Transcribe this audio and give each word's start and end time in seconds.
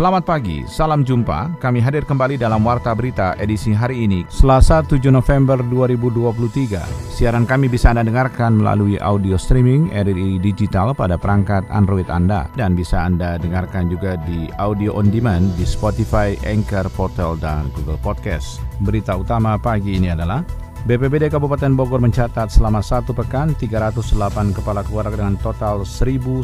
Selamat 0.00 0.24
pagi, 0.24 0.64
salam 0.64 1.04
jumpa. 1.04 1.60
Kami 1.60 1.76
hadir 1.76 2.08
kembali 2.08 2.40
dalam 2.40 2.64
Warta 2.64 2.96
Berita 2.96 3.36
edisi 3.36 3.76
hari 3.76 4.08
ini, 4.08 4.24
Selasa 4.32 4.80
7 4.80 4.96
November 5.12 5.60
2023. 5.60 7.12
Siaran 7.12 7.44
kami 7.44 7.68
bisa 7.68 7.92
Anda 7.92 8.08
dengarkan 8.08 8.64
melalui 8.64 8.96
audio 8.96 9.36
streaming 9.36 9.92
RRI 9.92 10.40
Digital 10.40 10.96
pada 10.96 11.20
perangkat 11.20 11.68
Android 11.68 12.08
Anda 12.08 12.48
dan 12.56 12.72
bisa 12.72 12.96
Anda 12.96 13.36
dengarkan 13.36 13.92
juga 13.92 14.16
di 14.24 14.48
audio 14.56 14.96
on 14.96 15.12
demand 15.12 15.52
di 15.60 15.68
Spotify, 15.68 16.32
Anchor, 16.48 16.88
Portal, 16.96 17.36
dan 17.36 17.68
Google 17.76 18.00
Podcast. 18.00 18.56
Berita 18.80 19.20
utama 19.20 19.60
pagi 19.60 20.00
ini 20.00 20.08
adalah 20.08 20.40
BPBD 20.80 21.28
Kabupaten 21.28 21.76
Bogor 21.76 22.00
mencatat 22.00 22.48
selama 22.48 22.80
satu 22.80 23.12
pekan 23.12 23.52
308 23.52 24.56
kepala 24.56 24.80
keluarga 24.80 25.12
dengan 25.20 25.36
total 25.36 25.84
1.170 25.84 26.40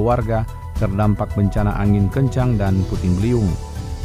warga 0.00 0.48
terdampak 0.80 1.36
bencana 1.36 1.76
angin 1.76 2.08
kencang 2.08 2.56
dan 2.56 2.80
puting 2.88 3.20
beliung. 3.20 3.52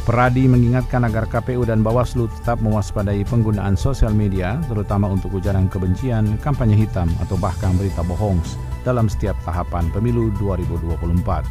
Peradi 0.04 0.44
mengingatkan 0.46 1.02
agar 1.08 1.26
KPU 1.26 1.66
dan 1.66 1.80
Bawaslu 1.80 2.28
tetap 2.30 2.62
mewaspadai 2.62 3.26
penggunaan 3.26 3.74
sosial 3.74 4.14
media, 4.14 4.60
terutama 4.70 5.10
untuk 5.10 5.34
ujaran 5.34 5.66
kebencian, 5.66 6.38
kampanye 6.38 6.78
hitam, 6.78 7.10
atau 7.18 7.34
bahkan 7.34 7.74
berita 7.74 8.06
bohong 8.06 8.38
dalam 8.86 9.10
setiap 9.10 9.34
tahapan 9.42 9.90
pemilu 9.90 10.30
2024. 10.38 11.42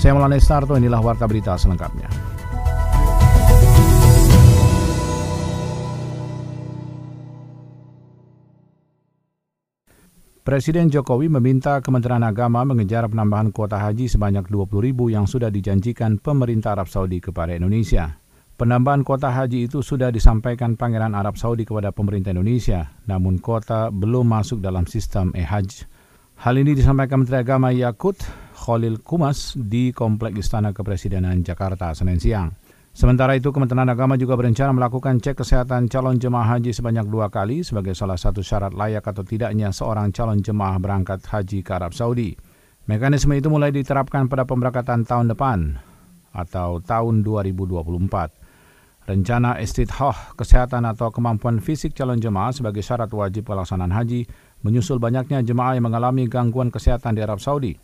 Saya 0.00 0.16
Maulana 0.16 0.40
Starto, 0.40 0.80
inilah 0.80 1.02
Warta 1.02 1.28
Berita 1.28 1.60
selengkapnya. 1.60 2.08
Presiden 10.40 10.88
Jokowi 10.88 11.28
meminta 11.28 11.84
Kementerian 11.84 12.24
Agama 12.24 12.64
mengejar 12.64 13.04
penambahan 13.12 13.52
kuota 13.52 13.76
haji 13.76 14.08
sebanyak 14.08 14.48
20 14.48 14.72
ribu 14.80 15.12
yang 15.12 15.28
sudah 15.28 15.52
dijanjikan 15.52 16.16
pemerintah 16.16 16.72
Arab 16.72 16.88
Saudi 16.88 17.20
kepada 17.20 17.52
Indonesia. 17.52 18.16
Penambahan 18.56 19.04
kuota 19.04 19.28
haji 19.28 19.68
itu 19.68 19.84
sudah 19.84 20.08
disampaikan 20.08 20.80
Pangeran 20.80 21.12
Arab 21.12 21.36
Saudi 21.36 21.68
kepada 21.68 21.92
pemerintah 21.92 22.32
Indonesia, 22.32 22.88
namun 23.04 23.36
kuota 23.36 23.92
belum 23.92 24.32
masuk 24.32 24.64
dalam 24.64 24.88
sistem 24.88 25.28
e-hajj. 25.36 25.84
Hal 26.40 26.56
ini 26.56 26.72
disampaikan 26.72 27.20
Menteri 27.20 27.44
Agama 27.44 27.68
Yakut 27.68 28.16
Khalil 28.56 29.04
Kumas 29.04 29.60
di 29.60 29.92
Komplek 29.92 30.40
Istana 30.40 30.72
Kepresidenan 30.72 31.44
Jakarta 31.44 31.92
Senin 31.92 32.16
siang. 32.16 32.48
Sementara 32.90 33.38
itu, 33.38 33.54
Kementerian 33.54 33.86
Agama 33.86 34.18
juga 34.18 34.34
berencana 34.34 34.74
melakukan 34.74 35.22
cek 35.22 35.38
kesehatan 35.38 35.86
calon 35.86 36.18
jemaah 36.18 36.58
haji 36.58 36.74
sebanyak 36.74 37.06
dua 37.06 37.30
kali 37.30 37.62
sebagai 37.62 37.94
salah 37.94 38.18
satu 38.18 38.42
syarat 38.42 38.74
layak 38.74 39.06
atau 39.06 39.22
tidaknya 39.22 39.70
seorang 39.70 40.10
calon 40.10 40.42
jemaah 40.42 40.74
berangkat 40.82 41.22
haji 41.22 41.62
ke 41.62 41.70
Arab 41.70 41.94
Saudi. 41.94 42.34
Mekanisme 42.90 43.30
itu 43.38 43.46
mulai 43.46 43.70
diterapkan 43.70 44.26
pada 44.26 44.42
pemberangkatan 44.42 45.06
tahun 45.06 45.30
depan 45.30 45.78
atau 46.34 46.82
tahun 46.82 47.22
2024. 47.22 49.06
Rencana 49.06 49.62
istidhah 49.62 50.34
kesehatan 50.34 50.82
atau 50.86 51.14
kemampuan 51.14 51.62
fisik 51.62 51.94
calon 51.94 52.18
jemaah 52.18 52.50
sebagai 52.50 52.82
syarat 52.82 53.10
wajib 53.14 53.46
pelaksanaan 53.46 53.94
haji 53.94 54.26
menyusul 54.66 54.98
banyaknya 54.98 55.46
jemaah 55.46 55.78
yang 55.78 55.86
mengalami 55.86 56.26
gangguan 56.26 56.74
kesehatan 56.74 57.14
di 57.14 57.22
Arab 57.22 57.38
Saudi. 57.38 57.78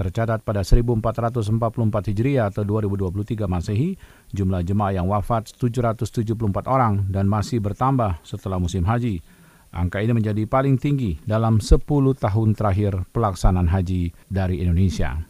Tercatat 0.00 0.40
pada 0.40 0.64
1444 0.64 1.60
Hijriah 2.08 2.48
atau 2.48 2.64
2023 2.64 3.44
Masehi, 3.44 4.00
jumlah 4.32 4.64
jemaah 4.64 4.96
yang 4.96 5.12
wafat 5.12 5.52
774 5.52 6.40
orang 6.64 7.04
dan 7.12 7.28
masih 7.28 7.60
bertambah 7.60 8.16
setelah 8.24 8.56
musim 8.56 8.88
haji. 8.88 9.20
Angka 9.68 10.00
ini 10.00 10.16
menjadi 10.16 10.48
paling 10.48 10.80
tinggi 10.80 11.20
dalam 11.28 11.60
10 11.60 11.84
tahun 12.16 12.48
terakhir 12.56 13.12
pelaksanaan 13.12 13.68
haji 13.68 14.16
dari 14.32 14.64
Indonesia. 14.64 15.20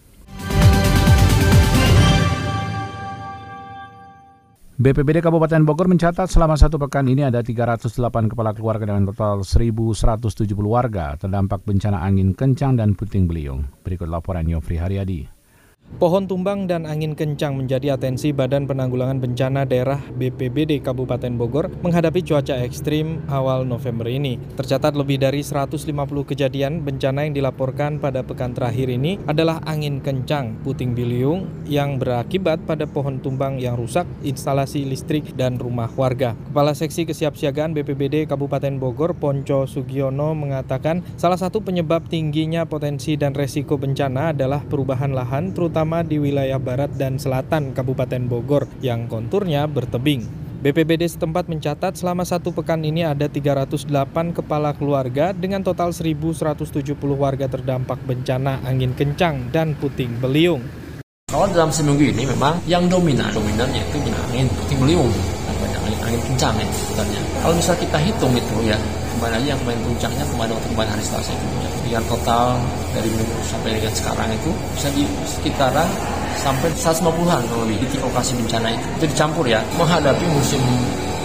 BPBD 4.81 5.21
Kabupaten 5.21 5.61
Bogor 5.69 5.93
mencatat 5.93 6.25
selama 6.33 6.57
satu 6.57 6.81
pekan 6.81 7.05
ini 7.05 7.21
ada 7.21 7.45
308 7.45 8.33
kepala 8.33 8.57
keluarga 8.57 8.89
dengan 8.89 9.13
total 9.13 9.45
1.170 9.45 10.57
warga 10.57 11.21
terdampak 11.21 11.69
bencana 11.69 12.01
angin 12.01 12.33
kencang 12.33 12.81
dan 12.81 12.97
puting 12.97 13.29
beliung. 13.29 13.69
Berikut 13.85 14.09
laporan 14.09 14.49
Yofri 14.49 14.81
Haryadi. 14.81 15.40
Pohon 15.99 16.31
tumbang 16.31 16.71
dan 16.71 16.87
angin 16.87 17.19
kencang 17.19 17.59
menjadi 17.59 17.99
atensi 17.99 18.31
Badan 18.31 18.71
Penanggulangan 18.71 19.19
Bencana 19.19 19.67
Daerah 19.67 19.99
BPBD 19.99 20.79
Kabupaten 20.79 21.35
Bogor 21.35 21.67
menghadapi 21.83 22.23
cuaca 22.23 22.63
ekstrim 22.63 23.27
awal 23.27 23.67
November 23.67 24.07
ini. 24.07 24.39
Tercatat 24.55 24.95
lebih 24.95 25.19
dari 25.19 25.43
150 25.43 25.83
kejadian 26.31 26.87
bencana 26.87 27.27
yang 27.27 27.35
dilaporkan 27.35 27.99
pada 27.99 28.23
pekan 28.23 28.55
terakhir 28.55 28.87
ini 28.87 29.19
adalah 29.27 29.59
angin 29.67 29.99
kencang, 29.99 30.63
puting 30.63 30.95
beliung 30.95 31.51
yang 31.67 31.99
berakibat 31.99 32.63
pada 32.71 32.87
pohon 32.87 33.19
tumbang 33.19 33.59
yang 33.59 33.75
rusak, 33.75 34.07
instalasi 34.23 34.87
listrik, 34.87 35.35
dan 35.35 35.59
rumah 35.59 35.91
warga. 35.99 36.39
Kepala 36.55 36.71
Seksi 36.71 37.03
Kesiapsiagaan 37.03 37.75
BPBD 37.75 38.31
Kabupaten 38.31 38.79
Bogor, 38.79 39.19
Ponco 39.19 39.67
Sugiono, 39.67 40.39
mengatakan 40.39 41.03
salah 41.19 41.37
satu 41.37 41.67
penyebab 41.67 42.07
tingginya 42.07 42.63
potensi 42.63 43.19
dan 43.19 43.35
resiko 43.35 43.75
bencana 43.75 44.31
adalah 44.31 44.63
perubahan 44.63 45.11
lahan 45.11 45.51
terutama 45.51 45.80
terutama 45.81 46.05
di 46.05 46.21
wilayah 46.21 46.61
barat 46.61 46.93
dan 47.01 47.17
selatan 47.17 47.73
Kabupaten 47.73 48.29
Bogor 48.29 48.69
yang 48.85 49.09
konturnya 49.09 49.65
bertebing. 49.65 50.29
BPBD 50.61 51.09
setempat 51.09 51.49
mencatat 51.49 51.97
selama 51.97 52.21
satu 52.21 52.53
pekan 52.53 52.85
ini 52.85 53.01
ada 53.01 53.33
308 53.33 53.89
kepala 54.37 54.77
keluarga 54.77 55.33
dengan 55.33 55.65
total 55.65 55.97
1.170 55.97 57.01
warga 57.17 57.49
terdampak 57.49 57.97
bencana 58.05 58.61
angin 58.69 58.93
kencang 58.93 59.49
dan 59.57 59.73
puting 59.73 60.21
beliung. 60.21 60.61
Kalau 61.33 61.49
dalam 61.49 61.73
seminggu 61.73 62.13
ini 62.13 62.29
memang 62.29 62.61
yang 62.69 62.85
dominan, 62.85 63.33
dominannya 63.33 63.81
itu 63.81 64.05
angin 64.05 64.53
puting 64.53 64.85
beliung, 64.85 65.09
angin, 65.91 65.99
angin 66.07 66.23
kencang 66.31 66.55
ya 66.55 66.67
sebenarnya. 66.71 67.21
Kalau 67.43 67.55
misal 67.59 67.75
kita 67.79 67.99
hitung 67.99 68.33
itu 68.39 68.57
ya, 68.63 68.79
kemarin 69.17 69.35
aja 69.43 69.47
yang 69.55 69.61
kemarin 69.67 69.81
puncaknya 69.83 70.25
kemarin 70.31 70.53
waktu 70.55 70.69
kemarin 70.71 70.91
hari 70.95 71.05
Selasa 71.05 71.31
itu 71.35 71.47
ya. 71.59 71.71
Yang 71.99 72.05
total 72.15 72.47
dari 72.95 73.09
minggu 73.11 73.35
sampai 73.51 73.71
dengan 73.75 73.95
sekarang 73.99 74.29
itu 74.31 74.51
bisa 74.79 74.89
di 74.95 75.03
sekitaran 75.27 75.89
sampai 76.39 76.69
150-an 76.73 77.43
lebih 77.67 77.77
di 77.83 77.87
titik 77.91 78.01
lokasi 78.07 78.33
bencana 78.39 78.69
itu. 78.71 78.87
Itu 79.03 79.05
dicampur 79.11 79.45
ya 79.51 79.61
menghadapi 79.75 80.25
musim 80.31 80.63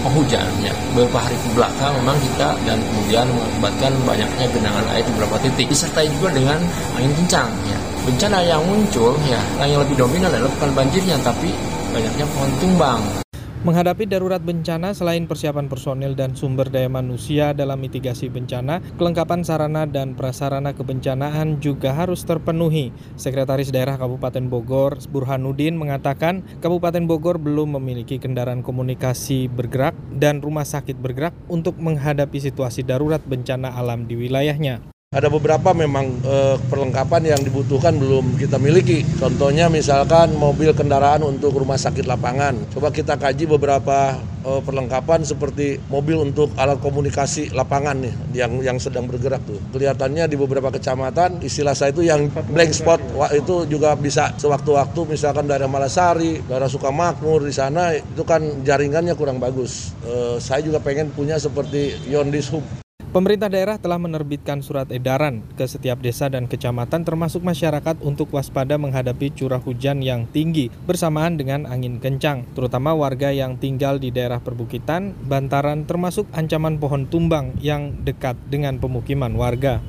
penghujan 0.02 0.50
ya. 0.66 0.74
Beberapa 0.98 1.22
hari 1.22 1.38
ke 1.38 1.50
belakang 1.54 1.92
memang 2.02 2.18
kita 2.18 2.50
dan 2.66 2.78
kemudian 2.82 3.26
mengakibatkan 3.30 3.92
banyaknya 4.06 4.46
genangan 4.50 4.86
air 4.94 5.04
di 5.06 5.12
beberapa 5.18 5.38
titik. 5.46 5.66
Disertai 5.70 6.08
juga 6.18 6.30
dengan 6.34 6.60
angin 6.98 7.14
kencang 7.24 7.50
ya. 7.70 7.78
Bencana 8.06 8.38
yang 8.46 8.62
muncul 8.66 9.18
ya 9.26 9.42
yang 9.66 9.82
lebih 9.82 9.98
dominan 9.98 10.30
adalah 10.30 10.50
bukan 10.62 10.72
banjirnya 10.78 11.18
tapi 11.26 11.50
banyaknya 11.90 12.26
pohon 12.34 12.52
tumbang. 12.62 13.25
Menghadapi 13.66 14.06
darurat 14.06 14.38
bencana, 14.46 14.94
selain 14.94 15.26
persiapan 15.26 15.66
personil 15.66 16.14
dan 16.14 16.38
sumber 16.38 16.70
daya 16.70 16.86
manusia 16.86 17.50
dalam 17.50 17.82
mitigasi 17.82 18.30
bencana, 18.30 18.78
kelengkapan 18.94 19.42
sarana 19.42 19.90
dan 19.90 20.14
prasarana 20.14 20.70
kebencanaan 20.78 21.58
juga 21.58 21.90
harus 21.90 22.22
terpenuhi. 22.30 22.94
Sekretaris 23.18 23.74
Daerah 23.74 23.98
Kabupaten 23.98 24.46
Bogor, 24.54 25.02
Burhanuddin, 25.10 25.82
mengatakan 25.82 26.46
Kabupaten 26.62 27.10
Bogor 27.10 27.42
belum 27.42 27.82
memiliki 27.82 28.22
kendaraan 28.22 28.62
komunikasi 28.62 29.50
bergerak 29.50 29.98
dan 30.14 30.46
rumah 30.46 30.62
sakit 30.62 31.02
bergerak 31.02 31.34
untuk 31.50 31.74
menghadapi 31.82 32.38
situasi 32.38 32.86
darurat 32.86 33.26
bencana 33.26 33.74
alam 33.74 34.06
di 34.06 34.14
wilayahnya. 34.14 34.95
Ada 35.16 35.32
beberapa 35.32 35.72
memang 35.72 36.12
e, 36.28 36.60
perlengkapan 36.68 37.32
yang 37.32 37.40
dibutuhkan 37.40 37.96
belum 37.96 38.36
kita 38.36 38.60
miliki. 38.60 39.00
Contohnya 39.16 39.72
misalkan 39.72 40.36
mobil 40.36 40.76
kendaraan 40.76 41.24
untuk 41.24 41.56
rumah 41.56 41.80
sakit 41.80 42.04
lapangan. 42.04 42.68
Coba 42.76 42.92
kita 42.92 43.16
kaji 43.16 43.48
beberapa 43.48 44.20
e, 44.44 44.60
perlengkapan 44.60 45.24
seperti 45.24 45.80
mobil 45.88 46.20
untuk 46.20 46.52
alat 46.60 46.84
komunikasi 46.84 47.56
lapangan 47.56 47.96
nih 48.04 48.14
yang 48.44 48.60
yang 48.60 48.76
sedang 48.76 49.08
bergerak 49.08 49.40
tuh. 49.48 49.56
Kelihatannya 49.72 50.28
di 50.28 50.36
beberapa 50.36 50.68
kecamatan 50.68 51.40
istilah 51.40 51.72
saya 51.72 51.96
itu 51.96 52.04
yang 52.04 52.28
blank 52.52 52.76
spot 52.76 53.00
Wah, 53.16 53.32
itu 53.32 53.64
juga 53.72 53.96
bisa 53.96 54.36
sewaktu-waktu 54.36 55.16
misalkan 55.16 55.48
daerah 55.48 55.72
Malasari, 55.72 56.44
daerah 56.44 56.68
Sukamakmur 56.68 57.48
di 57.48 57.56
sana 57.56 57.96
itu 57.96 58.28
kan 58.28 58.44
jaringannya 58.68 59.16
kurang 59.16 59.40
bagus. 59.40 59.96
E, 60.04 60.44
saya 60.44 60.60
juga 60.60 60.84
pengen 60.84 61.08
punya 61.16 61.40
seperti 61.40 61.96
Yondis 62.12 62.52
Hub 62.52 62.84
Pemerintah 63.16 63.48
daerah 63.48 63.80
telah 63.80 63.96
menerbitkan 63.96 64.60
surat 64.60 64.92
edaran 64.92 65.40
ke 65.56 65.64
setiap 65.64 66.04
desa 66.04 66.28
dan 66.28 66.52
kecamatan 66.52 67.08
termasuk 67.08 67.48
masyarakat 67.48 68.04
untuk 68.04 68.28
waspada 68.36 68.76
menghadapi 68.76 69.32
curah 69.32 69.64
hujan 69.64 70.04
yang 70.04 70.28
tinggi 70.36 70.68
bersamaan 70.84 71.40
dengan 71.40 71.64
angin 71.64 72.04
kencang, 72.04 72.44
terutama 72.52 72.92
warga 72.92 73.32
yang 73.32 73.56
tinggal 73.56 74.04
di 74.04 74.12
daerah 74.12 74.44
perbukitan, 74.44 75.16
bantaran 75.32 75.88
termasuk 75.88 76.28
ancaman 76.36 76.76
pohon 76.76 77.08
tumbang 77.08 77.56
yang 77.64 78.04
dekat 78.04 78.36
dengan 78.52 78.84
pemukiman 78.84 79.32
warga. 79.40 79.80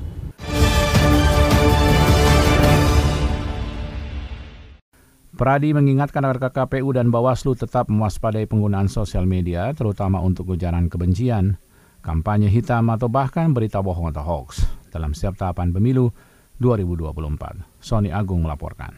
Pradi 5.34 5.74
mengingatkan 5.74 6.22
agar 6.22 6.54
KPU 6.54 6.94
dan 6.94 7.10
Bawaslu 7.10 7.58
tetap 7.58 7.90
mewaspadai 7.90 8.46
penggunaan 8.46 8.86
sosial 8.86 9.26
media, 9.26 9.74
terutama 9.74 10.22
untuk 10.22 10.54
ujaran 10.54 10.86
kebencian, 10.86 11.58
kampanye 12.06 12.46
hitam 12.46 12.86
atau 12.94 13.10
bahkan 13.10 13.50
berita 13.50 13.82
bohong 13.82 14.14
atau 14.14 14.22
hoax 14.22 14.62
dalam 14.94 15.10
setiap 15.10 15.42
tahapan 15.42 15.74
pemilu 15.74 16.14
2024. 16.62 17.82
Sony 17.82 18.14
Agung 18.14 18.46
melaporkan. 18.46 18.94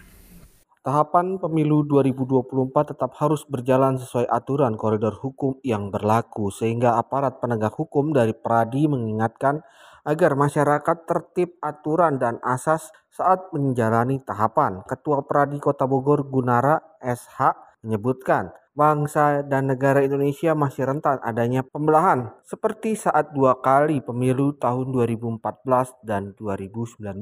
Tahapan 0.84 1.40
pemilu 1.40 1.88
2024 1.88 2.93
tetap 2.93 3.16
harus 3.16 3.49
berjalan 3.49 3.96
sesuai 3.96 4.28
aturan 4.28 4.76
koridor 4.76 5.16
hukum 5.16 5.56
yang 5.64 5.88
berlaku 5.88 6.52
sehingga 6.52 7.00
aparat 7.00 7.40
penegak 7.40 7.72
hukum 7.76 8.12
dari 8.12 8.37
Pradi 8.37 8.84
mengingatkan 8.88 9.64
agar 10.04 10.32
masyarakat 10.37 10.96
tertib 11.04 11.56
aturan 11.61 12.16
dan 12.16 12.40
asas 12.44 12.93
saat 13.08 13.52
menjalani 13.52 14.20
tahapan. 14.25 14.84
Ketua 14.84 15.25
Pradi 15.25 15.61
Kota 15.61 15.84
Bogor 15.84 16.25
Gunara 16.25 16.81
SH 17.02 17.56
menyebutkan 17.84 18.52
bangsa 18.78 19.42
dan 19.42 19.66
negara 19.66 20.06
Indonesia 20.06 20.54
masih 20.54 20.86
rentan 20.86 21.19
adanya 21.26 21.66
pembelahan 21.66 22.30
seperti 22.46 22.94
saat 22.94 23.34
dua 23.34 23.58
kali 23.58 23.98
pemilu 23.98 24.54
tahun 24.54 24.94
2014 24.94 26.06
dan 26.06 26.38
2019. 26.38 27.19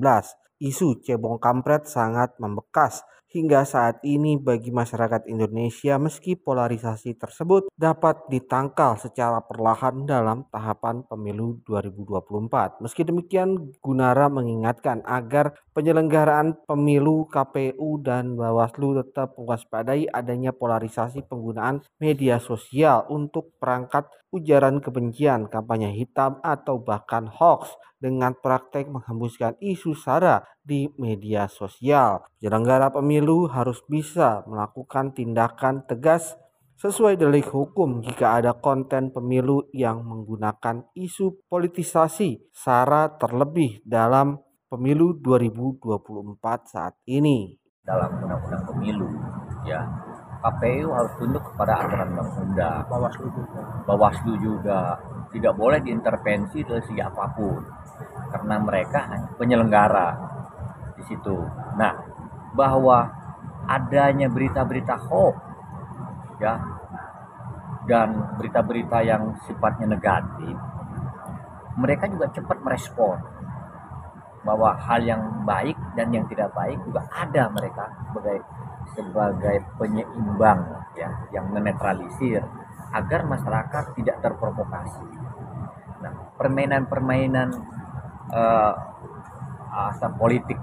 Isu 0.61 1.01
cebong 1.01 1.41
kampret 1.41 1.89
sangat 1.89 2.37
membekas 2.37 3.01
hingga 3.37 3.69
saat 3.69 4.01
ini 4.01 4.41
bagi 4.41 4.73
masyarakat 4.73 5.29
Indonesia 5.29 6.01
meski 6.01 6.41
polarisasi 6.41 7.21
tersebut 7.21 7.69
dapat 7.77 8.25
ditangkal 8.33 8.97
secara 8.97 9.45
perlahan 9.45 10.09
dalam 10.09 10.49
tahapan 10.49 11.05
pemilu 11.05 11.61
2024. 11.69 12.81
Meski 12.81 13.05
demikian 13.05 13.77
Gunara 13.85 14.33
mengingatkan 14.33 15.05
agar 15.05 15.53
penyelenggaraan 15.77 16.57
pemilu 16.65 17.29
KPU 17.29 18.01
dan 18.01 18.41
Bawaslu 18.41 19.05
tetap 19.05 19.37
mewaspadai 19.37 20.09
adanya 20.09 20.57
polarisasi 20.57 21.29
penggunaan 21.29 21.85
media 22.01 22.41
sosial 22.41 23.05
untuk 23.13 23.53
perangkat 23.61 24.09
ujaran 24.37 24.85
kebencian, 24.85 25.49
kampanye 25.49 25.97
hitam 25.97 26.39
atau 26.45 26.77
bahkan 26.79 27.27
hoax 27.27 27.73
dengan 27.97 28.37
praktek 28.37 28.93
menghembuskan 28.93 29.57
isu 29.59 29.97
sara 29.97 30.45
di 30.61 30.93
media 31.01 31.49
sosial. 31.49 32.23
Penyelenggara 32.37 32.93
pemilu 32.93 33.49
harus 33.49 33.81
bisa 33.89 34.45
melakukan 34.45 35.17
tindakan 35.17 35.89
tegas 35.89 36.37
sesuai 36.77 37.17
delik 37.17 37.49
hukum 37.49 38.05
jika 38.05 38.37
ada 38.37 38.53
konten 38.53 39.09
pemilu 39.09 39.65
yang 39.73 40.05
menggunakan 40.05 40.85
isu 40.93 41.49
politisasi 41.49 42.53
sara 42.53 43.17
terlebih 43.17 43.81
dalam 43.83 44.37
pemilu 44.69 45.17
2024 45.17 46.37
saat 46.69 46.95
ini. 47.09 47.57
Dalam 47.81 48.19
undang-undang 48.19 48.67
pemilu, 48.67 49.09
ya 49.65 50.06
KPU 50.43 50.89
harus 50.93 51.13
tunduk 51.19 51.43
kepada 51.53 51.85
aturan 51.85 52.13
undang-undang. 52.15 52.85
Bawaslu 52.87 53.27
juga. 53.33 53.61
Bawaslu 53.89 54.33
juga 54.39 54.81
tidak 55.33 55.55
boleh 55.59 55.79
diintervensi 55.83 56.65
dari 56.65 56.83
segi 56.87 57.03
apa 57.03 57.25
pun 57.35 57.61
karena 58.31 58.57
mereka 58.61 59.01
penyelenggara 59.37 60.09
di 60.97 61.03
situ. 61.07 61.37
Nah, 61.77 61.95
bahwa 62.57 63.07
adanya 63.67 64.31
berita-berita 64.31 64.97
hoax 65.09 65.37
ya 66.41 66.55
dan 67.87 68.37
berita-berita 68.37 68.99
yang 69.05 69.37
sifatnya 69.47 69.95
negatif, 69.95 70.57
mereka 71.79 72.11
juga 72.11 72.27
cepat 72.35 72.59
merespon 72.65 73.17
bahwa 74.47 74.79
hal 74.79 75.03
yang 75.03 75.23
baik 75.43 75.75
dan 75.99 76.15
yang 76.15 76.23
tidak 76.31 76.55
baik 76.55 76.79
juga 76.87 77.03
ada 77.11 77.51
mereka 77.51 77.91
sebagai 78.07 78.39
sebagai 78.95 79.65
penyeimbang 79.81 80.61
ya 80.95 81.11
yang 81.35 81.51
menetralisir 81.51 82.45
agar 82.95 83.27
masyarakat 83.27 83.85
tidak 83.99 84.17
terprovokasi. 84.23 85.05
Nah, 86.01 86.13
permainan-permainan 86.39 87.49
uh, 88.31 88.75
politik 90.17 90.57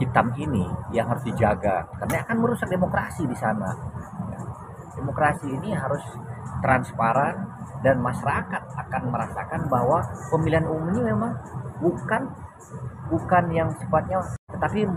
hitam 0.00 0.34
ini 0.34 0.66
yang 0.90 1.06
harus 1.06 1.22
dijaga 1.22 1.86
karena 2.02 2.26
akan 2.26 2.36
merusak 2.42 2.66
demokrasi 2.66 3.22
di 3.28 3.36
sana. 3.38 3.70
Demokrasi 4.94 5.46
ini 5.50 5.74
harus 5.74 6.02
transparan 6.62 7.46
dan 7.84 8.00
masyarakat 8.00 8.62
akan 8.74 9.02
merasakan 9.12 9.60
bahwa 9.68 10.00
pemilihan 10.32 10.66
umum 10.66 10.90
ini 10.96 11.12
memang 11.12 11.32
bukan 11.78 12.22
bukan 13.12 13.44
yang 13.52 13.68
sifatnya 13.76 14.24
tetapi 14.64 14.88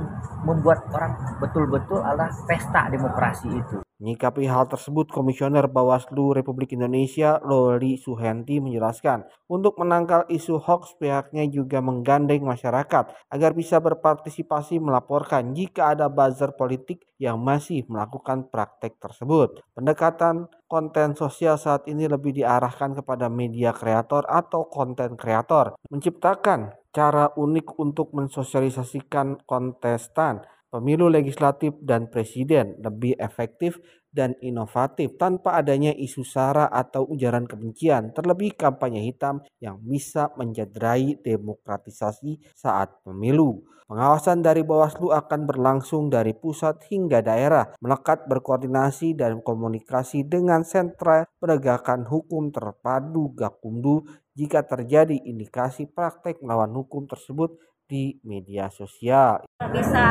membuat 0.47 0.79
orang 0.95 1.11
betul-betul 1.43 1.99
adalah 1.99 2.31
pesta 2.47 2.87
demokrasi 2.87 3.51
itu. 3.51 3.87
Menyikapi 3.97 4.45
hal 4.45 4.69
tersebut, 4.69 5.09
Komisioner 5.09 5.65
Bawaslu 5.65 6.29
Republik 6.38 6.77
Indonesia 6.77 7.41
Loli 7.41 7.97
Suhenti 7.97 8.61
menjelaskan, 8.61 9.25
untuk 9.49 9.73
menangkal 9.81 10.29
isu 10.29 10.61
hoax 10.61 10.94
pihaknya 11.01 11.49
juga 11.49 11.81
menggandeng 11.81 12.45
masyarakat 12.45 13.09
agar 13.33 13.51
bisa 13.57 13.81
berpartisipasi 13.81 14.77
melaporkan 14.77 15.57
jika 15.57 15.97
ada 15.97 16.13
buzzer 16.13 16.53
politik 16.53 17.09
yang 17.17 17.41
masih 17.41 17.89
melakukan 17.89 18.45
praktek 18.53 19.01
tersebut. 19.01 19.65
Pendekatan 19.73 20.45
konten 20.69 21.17
sosial 21.17 21.57
saat 21.57 21.89
ini 21.89 22.05
lebih 22.05 22.38
diarahkan 22.38 23.01
kepada 23.01 23.33
media 23.33 23.73
kreator 23.73 24.29
atau 24.29 24.69
konten 24.69 25.17
kreator, 25.17 25.73
menciptakan 25.89 26.77
cara 26.93 27.33
unik 27.33 27.81
untuk 27.81 28.13
mensosialisasikan 28.13 29.41
kontestan 29.45 30.45
pemilu 30.67 31.07
legislatif 31.07 31.75
dan 31.83 32.11
presiden 32.11 32.75
lebih 32.83 33.15
efektif 33.17 33.79
dan 34.11 34.33
inovatif 34.41 35.13
tanpa 35.21 35.59
adanya 35.61 35.93
isu 35.93 36.25
sara 36.25 36.65
atau 36.73 37.05
ujaran 37.05 37.45
kebencian, 37.45 38.15
terlebih 38.17 38.57
kampanye 38.57 39.05
hitam 39.05 39.45
yang 39.61 39.77
bisa 39.83 40.33
menjadrai 40.33 41.21
demokratisasi 41.21 42.41
saat 42.57 42.97
pemilu. 43.05 43.61
Pengawasan 43.87 44.43
dari 44.43 44.67
Bawaslu 44.67 45.15
akan 45.15 45.47
berlangsung 45.47 46.11
dari 46.11 46.35
pusat 46.35 46.83
hingga 46.91 47.23
daerah, 47.23 47.71
melekat 47.79 48.27
berkoordinasi 48.27 49.15
dan 49.15 49.39
komunikasi 49.39 50.27
dengan 50.27 50.67
sentra 50.67 51.23
penegakan 51.39 52.03
hukum 52.03 52.51
terpadu 52.51 53.31
Gakumdu 53.31 54.03
jika 54.35 54.67
terjadi 54.67 55.15
indikasi 55.23 55.87
praktek 55.87 56.43
melawan 56.43 56.75
hukum 56.75 57.07
tersebut 57.07 57.55
di 57.88 58.19
media 58.28 58.68
sosial. 58.68 59.48
Bisa 59.72 60.06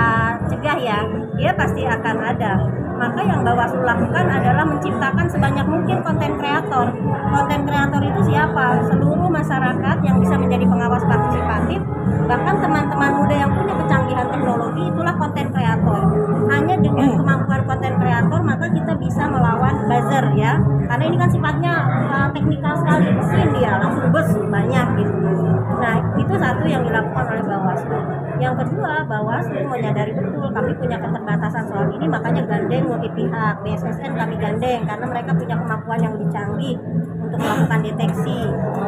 cegah 0.49 0.79
ya, 0.81 0.99
dia 1.37 1.53
pasti 1.53 1.85
akan 1.85 2.17
ada. 2.25 2.53
Maka 2.97 3.21
yang 3.21 3.45
Bawaslu 3.45 3.85
lakukan 3.85 4.25
adalah 4.25 4.65
menciptakan 4.65 5.29
sebanyak 5.29 5.69
mungkin 5.69 6.01
konten 6.01 6.33
kreator. 6.41 6.97
Konten 7.29 7.61
kreator 7.69 8.01
itu 8.01 8.21
siapa? 8.33 8.81
Seluruh 8.89 9.29
masyarakat 9.29 9.97
yang 10.01 10.17
bisa 10.17 10.41
menjadi 10.41 10.65
pengawas 10.65 11.05
partisipatif, 11.05 11.81
bahkan 12.25 12.57
teman-teman 12.57 13.11
muda 13.21 13.37
yang 13.37 13.53
punya 13.53 13.75
kecanggihan 13.85 14.27
teknologi 14.33 14.83
itulah 14.89 15.15
konten 15.21 15.47
kreator. 15.53 16.03
Hanya 16.49 16.77
dengan 16.81 17.09
kemampuan 17.21 17.63
konten 17.69 17.93
kreator 18.01 18.41
maka 18.41 18.67
kita 18.73 18.93
bisa 18.97 19.23
melawan 19.29 19.77
buzzer 19.85 20.25
ya. 20.33 20.53
Karena 20.89 21.05
ini 21.05 21.17
kan 21.21 21.29
sifatnya 21.29 21.73
uh, 22.09 22.29
teknikal 22.33 22.81
sekali, 22.81 23.13
mesin 23.13 23.49
dia 23.61 23.77
langsung 23.77 24.09
bus 24.09 24.29
banyak 24.49 24.86
yang 26.69 26.83
dilakukan 26.85 27.25
oleh 27.31 27.45
Bawaslu. 27.47 27.99
Yang 28.37 28.55
kedua, 28.65 28.93
Bawaslu 29.09 29.61
menyadari 29.67 30.13
betul 30.13 30.47
kami 30.53 30.73
punya 30.77 30.97
keterbatasan 31.01 31.65
soal 31.71 31.87
ini, 31.95 32.07
makanya 32.07 32.43
gandeng 32.45 32.85
multi 32.87 33.09
pihak. 33.15 33.55
BSSN 33.65 34.13
kami 34.15 34.35
gandeng 34.37 34.81
karena 34.85 35.07
mereka 35.09 35.31
punya 35.35 35.57
kemampuan 35.57 35.99
yang 36.03 36.13
lebih 36.19 36.31
canggih 36.35 36.77
untuk 37.27 37.39
melakukan 37.43 37.81
deteksi. 37.83 38.41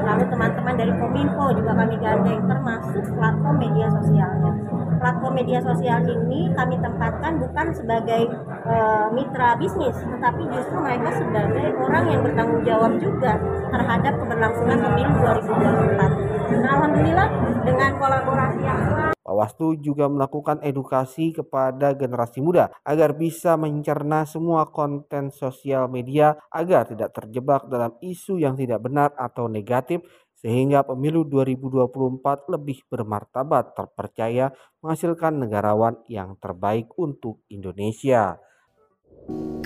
Lalu 0.04 0.24
teman-teman 0.30 0.74
dari 0.78 0.92
Kominfo 0.94 1.46
juga 1.56 1.72
kami 1.74 1.94
gandeng, 1.98 2.40
termasuk 2.46 3.04
platform 3.16 3.56
media 3.58 3.86
sosialnya. 3.90 4.52
Platform 4.98 5.34
media 5.38 5.62
sosial 5.62 6.02
ini 6.04 6.50
kami 6.58 6.76
tempatkan 6.82 7.38
bukan 7.38 7.66
sebagai 7.70 8.22
e, 8.66 8.74
mitra 9.14 9.54
bisnis, 9.54 9.94
tetapi 9.94 10.42
justru 10.50 10.76
mereka 10.82 11.10
sebagai 11.14 11.66
orang 11.78 12.04
yang 12.10 12.20
bertanggung 12.26 12.62
jawab 12.66 12.92
juga 12.98 13.38
terhadap 13.70 14.14
keberlangsungan 14.18 14.78
pemilu 14.82 15.14
2024. 15.22 16.58
Nah, 16.58 16.70
Alhamdulillah 16.74 17.28
dengan 17.62 17.90
kolaborasi 17.96 18.60
yang 18.66 18.80
Bawaslu 19.28 19.76
juga 19.84 20.08
melakukan 20.08 20.56
edukasi 20.64 21.36
kepada 21.36 21.92
generasi 21.92 22.40
muda 22.40 22.72
agar 22.80 23.12
bisa 23.12 23.60
mencerna 23.60 24.24
semua 24.24 24.72
konten 24.72 25.28
sosial 25.28 25.84
media 25.92 26.40
agar 26.48 26.88
tidak 26.88 27.12
terjebak 27.12 27.68
dalam 27.68 27.92
isu 28.00 28.40
yang 28.40 28.56
tidak 28.56 28.80
benar 28.80 29.12
atau 29.20 29.44
negatif 29.44 30.00
sehingga 30.38 30.86
pemilu 30.86 31.26
2024 31.26 32.54
lebih 32.54 32.86
bermartabat, 32.86 33.74
terpercaya, 33.74 34.54
menghasilkan 34.78 35.42
negarawan 35.42 35.98
yang 36.06 36.38
terbaik 36.38 36.94
untuk 36.94 37.42
Indonesia. 37.50 38.38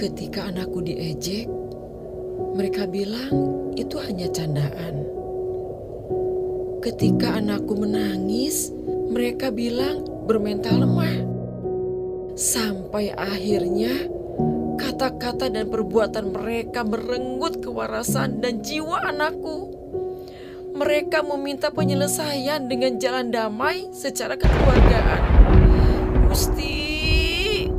Ketika 0.00 0.48
anakku 0.48 0.80
diejek, 0.80 1.44
mereka 2.56 2.88
bilang 2.88 3.32
itu 3.76 4.00
hanya 4.00 4.32
candaan. 4.32 5.04
Ketika 6.82 7.38
anakku 7.38 7.76
menangis, 7.78 8.72
mereka 9.12 9.52
bilang 9.52 10.02
bermental 10.24 10.82
lemah. 10.82 11.16
Sampai 12.32 13.12
akhirnya 13.12 14.08
kata-kata 14.80 15.52
dan 15.52 15.68
perbuatan 15.68 16.32
mereka 16.32 16.82
merenggut 16.82 17.60
kewarasan 17.60 18.40
dan 18.40 18.64
jiwa 18.64 19.04
anakku. 19.04 19.81
Mereka 20.82 21.22
meminta 21.22 21.70
penyelesaian 21.70 22.66
dengan 22.66 22.98
jalan 22.98 23.30
damai 23.30 23.86
secara 23.94 24.34
kekeluargaan. 24.34 25.22
Gusti. 26.26 27.70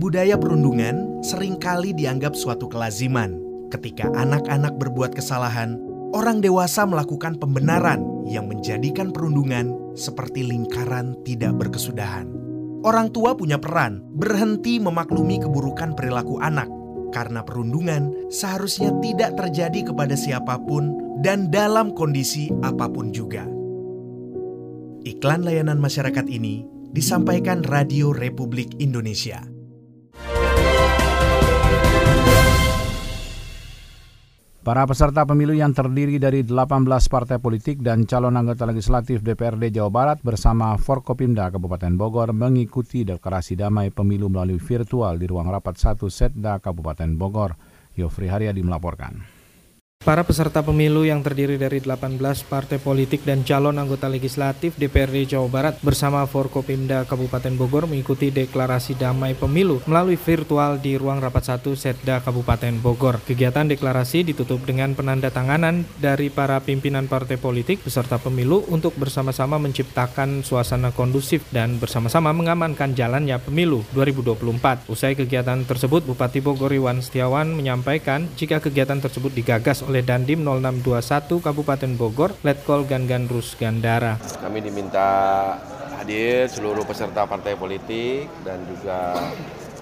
Budaya 0.00 0.40
perundungan 0.40 1.20
sering 1.20 1.60
kali 1.60 1.92
dianggap 1.92 2.32
suatu 2.32 2.72
kelaziman. 2.72 3.36
Ketika 3.68 4.08
anak-anak 4.16 4.80
berbuat 4.80 5.12
kesalahan, 5.12 5.76
orang 6.16 6.40
dewasa 6.40 6.88
melakukan 6.88 7.36
pembenaran 7.36 8.00
yang 8.24 8.48
menjadikan 8.48 9.12
perundungan 9.12 9.76
seperti 9.92 10.40
lingkaran 10.40 11.20
tidak 11.28 11.52
berkesudahan. 11.52 12.24
Orang 12.80 13.12
tua 13.12 13.36
punya 13.36 13.60
peran 13.60 14.00
berhenti 14.16 14.80
memaklumi 14.80 15.36
keburukan 15.36 15.92
perilaku 15.92 16.40
anak, 16.40 16.72
karena 17.12 17.44
perundungan 17.44 18.32
seharusnya 18.32 18.88
tidak 19.04 19.36
terjadi 19.36 19.92
kepada 19.92 20.16
siapa 20.16 20.56
pun 20.64 21.09
dan 21.20 21.52
dalam 21.52 21.92
kondisi 21.92 22.48
apa 22.64 22.88
pun 22.88 23.12
juga. 23.12 23.44
Iklan 25.04 25.44
layanan 25.44 25.76
masyarakat 25.76 26.28
ini 26.28 26.64
disampaikan 26.92 27.64
Radio 27.64 28.12
Republik 28.16 28.76
Indonesia. 28.80 29.44
Para 34.60 34.84
peserta 34.84 35.24
pemilu 35.24 35.56
yang 35.56 35.72
terdiri 35.72 36.20
dari 36.20 36.44
18 36.44 36.84
partai 37.08 37.40
politik 37.40 37.80
dan 37.80 38.04
calon 38.04 38.36
anggota 38.36 38.68
legislatif 38.68 39.24
DPRD 39.24 39.72
Jawa 39.72 39.88
Barat 39.88 40.18
bersama 40.20 40.76
Forkopimda 40.76 41.48
Kabupaten 41.48 41.96
Bogor 41.96 42.36
mengikuti 42.36 43.00
deklarasi 43.08 43.56
damai 43.56 43.88
pemilu 43.88 44.28
melalui 44.28 44.60
virtual 44.60 45.16
di 45.16 45.24
ruang 45.24 45.48
rapat 45.48 45.80
1 45.80 45.96
Setda 46.12 46.60
Kabupaten 46.60 47.08
Bogor. 47.16 47.56
Yofri 47.96 48.28
Haryadi 48.28 48.60
melaporkan. 48.60 49.39
Para 50.00 50.24
peserta 50.24 50.64
pemilu 50.64 51.04
yang 51.04 51.20
terdiri 51.20 51.60
dari 51.60 51.76
18 51.76 52.16
partai 52.48 52.80
politik 52.80 53.20
dan 53.20 53.44
calon 53.44 53.76
anggota 53.76 54.08
legislatif 54.08 54.72
DPRD 54.80 55.36
Jawa 55.36 55.52
Barat 55.52 55.74
bersama 55.84 56.24
Forkopimda 56.24 57.04
Kabupaten 57.04 57.52
Bogor 57.52 57.84
mengikuti 57.84 58.32
deklarasi 58.32 58.96
damai 58.96 59.36
pemilu 59.36 59.84
melalui 59.84 60.16
virtual 60.16 60.80
di 60.80 60.96
ruang 60.96 61.20
rapat 61.20 61.52
1 61.52 61.76
Setda 61.76 62.24
Kabupaten 62.24 62.80
Bogor. 62.80 63.20
Kegiatan 63.28 63.68
deklarasi 63.68 64.24
ditutup 64.24 64.64
dengan 64.64 64.96
penandatanganan 64.96 65.84
dari 66.00 66.32
para 66.32 66.64
pimpinan 66.64 67.04
partai 67.04 67.36
politik 67.36 67.84
beserta 67.84 68.16
pemilu 68.16 68.64
untuk 68.72 68.96
bersama-sama 68.96 69.60
menciptakan 69.60 70.40
suasana 70.40 70.96
kondusif 70.96 71.44
dan 71.52 71.76
bersama-sama 71.76 72.32
mengamankan 72.32 72.96
jalannya 72.96 73.36
pemilu 73.36 73.84
2024. 73.92 74.88
Usai 74.88 75.12
kegiatan 75.12 75.60
tersebut, 75.68 76.08
Bupati 76.08 76.40
Bogor 76.40 76.72
Iwan 76.72 77.04
Setiawan 77.04 77.52
menyampaikan 77.52 78.24
jika 78.40 78.64
kegiatan 78.64 78.96
tersebut 78.96 79.36
digagas 79.36 79.89
oleh 79.90 80.06
Dandim 80.06 80.46
0621 80.46 81.42
Kabupaten 81.42 81.92
Bogor, 81.98 82.30
Letkol 82.46 82.86
Gangan 82.86 83.26
Rus 83.26 83.58
Gandara. 83.58 84.22
Kami 84.38 84.62
diminta 84.62 85.10
hadir 85.98 86.46
seluruh 86.46 86.86
peserta 86.86 87.26
partai 87.26 87.58
politik 87.58 88.30
dan 88.46 88.62
juga 88.70 89.18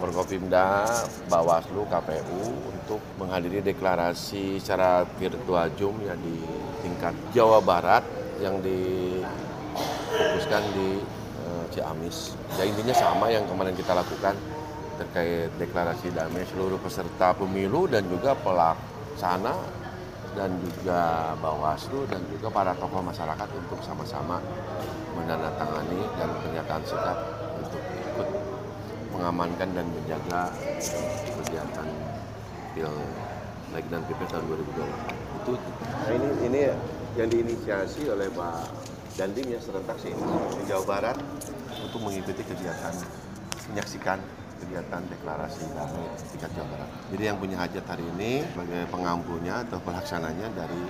Forkopimda, 0.01 0.89
Bawaslu, 1.29 1.85
KPU 1.93 2.41
untuk 2.73 3.05
menghadiri 3.21 3.61
deklarasi 3.61 4.57
secara 4.57 5.05
virtual 5.21 5.69
Zoom 5.77 6.01
ya 6.01 6.17
di 6.17 6.41
tingkat 6.81 7.13
Jawa 7.37 7.61
Barat 7.61 8.01
yang 8.41 8.63
difokuskan 8.65 10.63
di 10.73 11.05
uh, 11.45 11.69
Ciamis. 11.69 12.33
Ya 12.57 12.65
intinya 12.65 12.95
sama 12.97 13.29
yang 13.29 13.45
kemarin 13.45 13.77
kita 13.77 13.93
lakukan 13.93 14.33
terkait 14.99 15.53
deklarasi 15.61 16.15
damai 16.17 16.49
seluruh 16.49 16.81
peserta 16.81 17.35
pemilu 17.37 17.91
dan 17.91 18.07
juga 18.07 18.33
pelaksana 18.39 19.53
dan 20.37 20.51
juga 20.61 21.33
Bawaslu 21.41 22.05
dan 22.09 22.21
juga 22.29 22.49
para 22.53 22.73
tokoh 22.77 23.01
masyarakat 23.01 23.49
untuk 23.57 23.81
sama-sama 23.81 24.43
menandatangani 25.17 26.01
dan 26.17 26.29
pernyataan 26.43 26.83
sikap 26.85 27.19
untuk 27.59 27.83
ikut 27.83 28.29
mengamankan 29.15 29.69
dan 29.73 29.87
menjaga 29.89 30.53
kegiatan 31.43 31.89
pil 32.77 32.93
dan 33.69 34.03
PP 34.11 34.21
tahun 34.33 34.45
2024 34.49 35.29
itu 35.39 35.53
nah 35.55 36.11
ini 36.11 36.29
ini 36.51 36.61
yang 37.17 37.29
diinisiasi 37.31 38.11
oleh 38.11 38.29
Pak 38.33 38.89
Dandim 39.19 39.51
ya 39.51 39.59
serentak 39.59 39.99
sih. 39.99 40.15
Di 40.15 40.65
Jawa 40.71 40.87
Barat 40.87 41.19
untuk 41.83 41.99
mengikuti 42.07 42.47
kegiatan 42.47 42.95
menyaksikan 43.75 44.23
kegiatan 44.59 45.03
deklarasi 45.07 45.65
damai 45.73 46.07
tingkat 46.35 46.51
Jawa 46.53 46.67
Barat. 46.75 46.89
Jadi 47.15 47.23
yang 47.23 47.39
punya 47.39 47.57
hajat 47.59 47.85
hari 47.87 48.05
ini 48.19 48.43
sebagai 48.43 48.83
pengampunya 48.91 49.55
atau 49.65 49.79
pelaksananya 49.83 50.49
dari 50.53 50.83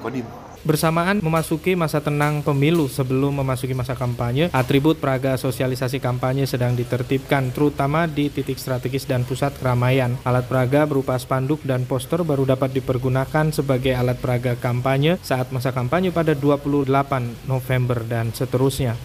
Kodim. 0.00 0.26
Bersamaan 0.60 1.24
memasuki 1.24 1.72
masa 1.72 2.04
tenang 2.04 2.44
pemilu 2.44 2.84
sebelum 2.84 3.40
memasuki 3.40 3.72
masa 3.72 3.96
kampanye, 3.96 4.52
atribut 4.52 5.00
peraga 5.00 5.40
sosialisasi 5.40 6.04
kampanye 6.04 6.44
sedang 6.44 6.76
ditertibkan 6.76 7.48
terutama 7.48 8.04
di 8.04 8.28
titik 8.28 8.60
strategis 8.60 9.08
dan 9.08 9.24
pusat 9.24 9.56
keramaian. 9.56 10.20
Alat 10.20 10.44
peraga 10.52 10.84
berupa 10.84 11.16
spanduk 11.16 11.64
dan 11.64 11.88
poster 11.88 12.20
baru 12.28 12.44
dapat 12.44 12.76
dipergunakan 12.76 13.56
sebagai 13.56 13.96
alat 13.96 14.20
peraga 14.20 14.52
kampanye 14.52 15.16
saat 15.24 15.48
masa 15.48 15.72
kampanye 15.72 16.12
pada 16.12 16.36
28 16.36 16.92
November 17.48 18.04
dan 18.04 18.28
seterusnya. 18.36 19.00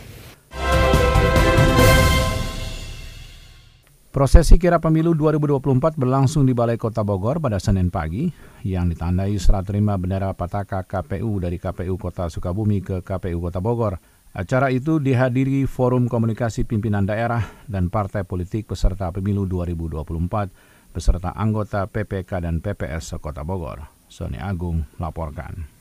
Prosesi 4.15 4.55
kira 4.55 4.79
pemilu 4.79 5.11
2024 5.11 5.99
berlangsung 5.99 6.47
di 6.47 6.55
Balai 6.55 6.79
Kota 6.79 7.03
Bogor 7.03 7.43
pada 7.43 7.59
Senin 7.59 7.91
pagi 7.91 8.31
yang 8.63 8.87
ditandai 8.87 9.35
serah 9.35 9.59
terima 9.59 9.99
bendera 9.99 10.31
pataka 10.31 10.87
KPU 10.87 11.43
dari 11.43 11.59
KPU 11.59 11.99
Kota 11.99 12.31
Sukabumi 12.31 12.79
ke 12.79 13.03
KPU 13.03 13.43
Kota 13.43 13.59
Bogor. 13.59 13.99
Acara 14.31 14.71
itu 14.71 15.03
dihadiri 15.03 15.67
Forum 15.67 16.07
Komunikasi 16.07 16.63
Pimpinan 16.63 17.03
Daerah 17.03 17.43
dan 17.67 17.91
Partai 17.91 18.23
Politik 18.23 18.71
peserta 18.71 19.11
pemilu 19.11 19.43
2024 19.51 20.95
beserta 20.95 21.35
anggota 21.35 21.83
PPK 21.91 22.39
dan 22.39 22.63
PPS 22.63 23.19
Kota 23.19 23.43
Bogor. 23.43 23.83
Sony 24.07 24.39
Agung 24.39 24.87
laporkan. 24.95 25.74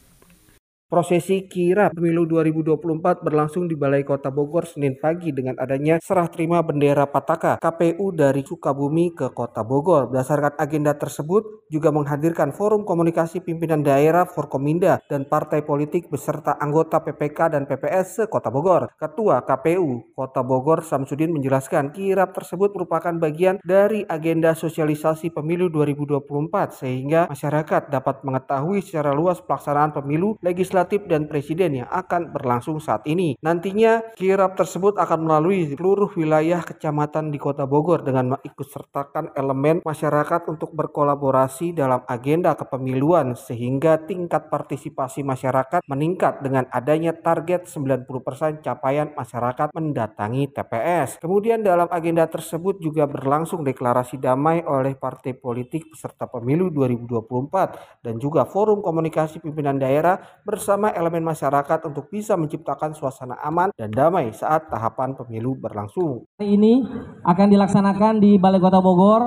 Prosesi 0.94 1.50
kirap 1.50 1.98
pemilu 1.98 2.22
2024 2.22 3.26
berlangsung 3.26 3.66
di 3.66 3.74
Balai 3.74 4.06
Kota 4.06 4.30
Bogor 4.30 4.62
Senin 4.62 4.94
pagi 4.94 5.34
dengan 5.34 5.58
adanya 5.58 5.98
serah 5.98 6.30
terima 6.30 6.62
bendera 6.62 7.10
Pataka 7.10 7.58
KPU 7.58 8.14
dari 8.14 8.46
Sukabumi 8.46 9.10
ke 9.10 9.34
Kota 9.34 9.66
Bogor. 9.66 10.06
Berdasarkan 10.14 10.54
agenda 10.54 10.94
tersebut 10.94 11.66
juga 11.66 11.90
menghadirkan 11.90 12.54
forum 12.54 12.86
komunikasi 12.86 13.42
pimpinan 13.42 13.82
daerah 13.82 14.22
Forkominda 14.22 15.02
dan 15.10 15.26
partai 15.26 15.66
politik 15.66 16.06
beserta 16.06 16.54
anggota 16.62 17.02
PPK 17.02 17.58
dan 17.58 17.66
PPS 17.66 18.06
se 18.22 18.24
Kota 18.30 18.54
Bogor. 18.54 18.94
Ketua 18.94 19.42
KPU 19.42 20.14
Kota 20.14 20.46
Bogor 20.46 20.86
Samsudin 20.86 21.34
menjelaskan 21.34 21.90
kirap 21.90 22.38
tersebut 22.38 22.70
merupakan 22.70 23.18
bagian 23.18 23.58
dari 23.66 24.06
agenda 24.06 24.54
sosialisasi 24.54 25.34
pemilu 25.34 25.66
2024 25.74 26.86
sehingga 26.86 27.26
masyarakat 27.26 27.90
dapat 27.90 28.22
mengetahui 28.22 28.78
secara 28.78 29.10
luas 29.10 29.42
pelaksanaan 29.42 29.90
pemilu 29.90 30.38
legislatif 30.38 30.83
legislatif 30.84 31.08
dan 31.08 31.26
presiden 31.26 31.80
yang 31.82 31.88
akan 31.88 32.36
berlangsung 32.36 32.78
saat 32.78 33.08
ini. 33.08 33.40
Nantinya 33.40 34.14
kirap 34.14 34.54
tersebut 34.54 35.00
akan 35.00 35.24
melalui 35.24 35.64
seluruh 35.72 36.12
wilayah 36.12 36.60
kecamatan 36.60 37.32
di 37.32 37.38
Kota 37.40 37.64
Bogor 37.64 38.04
dengan 38.04 38.36
mengikutsertakan 38.36 39.32
elemen 39.32 39.80
masyarakat 39.80 40.44
untuk 40.52 40.76
berkolaborasi 40.76 41.72
dalam 41.72 42.04
agenda 42.04 42.52
kepemiluan 42.52 43.32
sehingga 43.32 44.04
tingkat 44.04 44.52
partisipasi 44.52 45.24
masyarakat 45.24 45.80
meningkat 45.88 46.44
dengan 46.44 46.68
adanya 46.68 47.16
target 47.16 47.64
90% 47.64 48.60
capaian 48.60 49.08
masyarakat 49.16 49.72
mendatangi 49.72 50.52
TPS. 50.52 51.18
Kemudian 51.24 51.64
dalam 51.64 51.88
agenda 51.88 52.28
tersebut 52.28 52.78
juga 52.78 53.08
berlangsung 53.08 53.64
deklarasi 53.64 54.20
damai 54.20 54.60
oleh 54.60 54.92
partai 54.98 55.32
politik 55.32 55.88
peserta 55.88 56.28
pemilu 56.28 56.68
2024 56.68 58.04
dan 58.04 58.14
juga 58.20 58.44
forum 58.44 58.84
komunikasi 58.84 59.40
pimpinan 59.40 59.80
daerah 59.80 60.20
bersama 60.42 60.73
bersama 60.74 60.90
elemen 60.90 61.22
masyarakat 61.22 61.86
untuk 61.86 62.10
bisa 62.10 62.34
menciptakan 62.34 62.98
suasana 62.98 63.38
aman 63.46 63.70
dan 63.78 63.94
damai 63.94 64.34
saat 64.34 64.66
tahapan 64.66 65.14
pemilu 65.14 65.54
berlangsung. 65.54 66.26
Hari 66.34 66.58
ini 66.58 66.82
akan 67.22 67.46
dilaksanakan 67.46 68.18
di 68.18 68.42
Balai 68.42 68.58
Kota 68.58 68.82
Bogor. 68.82 69.22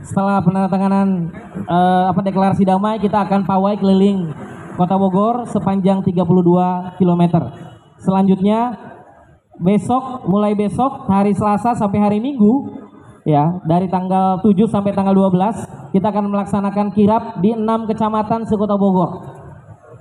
Setelah 0.00 0.40
penandatanganan 0.40 1.28
eh, 1.68 2.04
apa 2.08 2.24
deklarasi 2.24 2.64
damai, 2.64 2.96
kita 3.04 3.20
akan 3.20 3.44
pawai 3.44 3.76
keliling 3.76 4.32
Kota 4.80 4.96
Bogor 4.96 5.44
sepanjang 5.44 6.00
32 6.08 6.24
km. 6.96 7.52
Selanjutnya 8.00 8.72
besok 9.60 10.24
mulai 10.24 10.56
besok 10.56 11.04
hari 11.12 11.36
Selasa 11.36 11.76
sampai 11.76 12.00
hari 12.00 12.16
Minggu 12.16 12.80
ya 13.28 13.60
dari 13.68 13.92
tanggal 13.92 14.40
7 14.40 14.56
sampai 14.72 14.96
tanggal 14.96 15.12
12 15.12 15.92
kita 15.92 16.08
akan 16.08 16.32
melaksanakan 16.32 16.96
kirap 16.96 17.44
di 17.44 17.52
enam 17.52 17.84
kecamatan 17.84 18.48
sekota 18.48 18.74
Bogor 18.80 19.41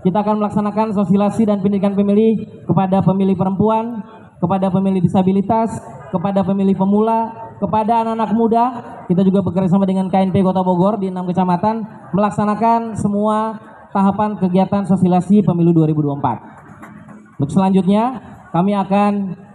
kita 0.02 0.18
akan 0.26 0.42
melaksanakan 0.42 0.98
sosialisasi 0.98 1.46
dan 1.46 1.62
pendidikan 1.62 1.94
pemilih 1.94 2.66
kepada 2.66 3.06
pemilih 3.06 3.38
perempuan, 3.38 4.02
kepada 4.42 4.74
pemilih 4.74 5.02
disabilitas, 5.02 5.70
kepada 6.10 6.42
pemilih 6.42 6.74
pemula, 6.74 7.30
kepada 7.62 8.02
anak-anak 8.02 8.32
muda, 8.34 8.66
kita 9.06 9.22
juga 9.22 9.46
bekerja 9.46 9.70
sama 9.70 9.86
dengan 9.86 10.10
KNP 10.10 10.42
Kota 10.42 10.66
Bogor 10.66 10.98
di 10.98 11.14
enam 11.14 11.30
kecamatan 11.30 11.86
melaksanakan 12.10 12.98
semua 12.98 13.62
tahapan 13.94 14.34
kegiatan 14.42 14.82
sosialisasi 14.90 15.46
pemilu 15.46 15.70
2024. 15.86 17.38
Untuk 17.38 17.54
selanjutnya, 17.54 18.18
kami 18.50 18.74
akan 18.74 19.12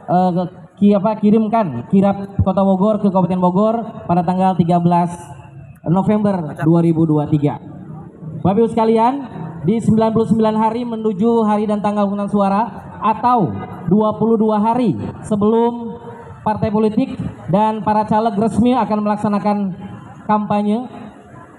uh, 0.07 0.47
ki, 0.79 0.95
apa, 0.95 1.19
kirimkan 1.19 1.91
kirap 1.91 2.39
Kota 2.47 2.63
Bogor 2.63 3.03
ke 3.03 3.11
Kabupaten 3.11 3.43
Bogor 3.43 3.75
pada 4.07 4.23
tanggal 4.23 4.55
13 4.55 5.91
November 5.91 6.55
2023. 6.63 8.43
Bapak 8.45 8.59
Ibu 8.63 8.71
sekalian, 8.71 9.15
di 9.65 9.81
99 9.81 10.37
hari 10.59 10.83
menuju 10.85 11.47
hari 11.47 11.65
dan 11.65 11.81
tanggal 11.81 12.05
pemungutan 12.05 12.33
suara 12.33 12.63
atau 13.01 13.55
22 13.89 14.59
hari 14.59 14.91
sebelum 15.23 15.97
partai 16.43 16.71
politik 16.71 17.15
dan 17.51 17.81
para 17.83 18.07
caleg 18.07 18.35
resmi 18.35 18.75
akan 18.75 18.99
melaksanakan 19.03 19.57
kampanye 20.27 20.87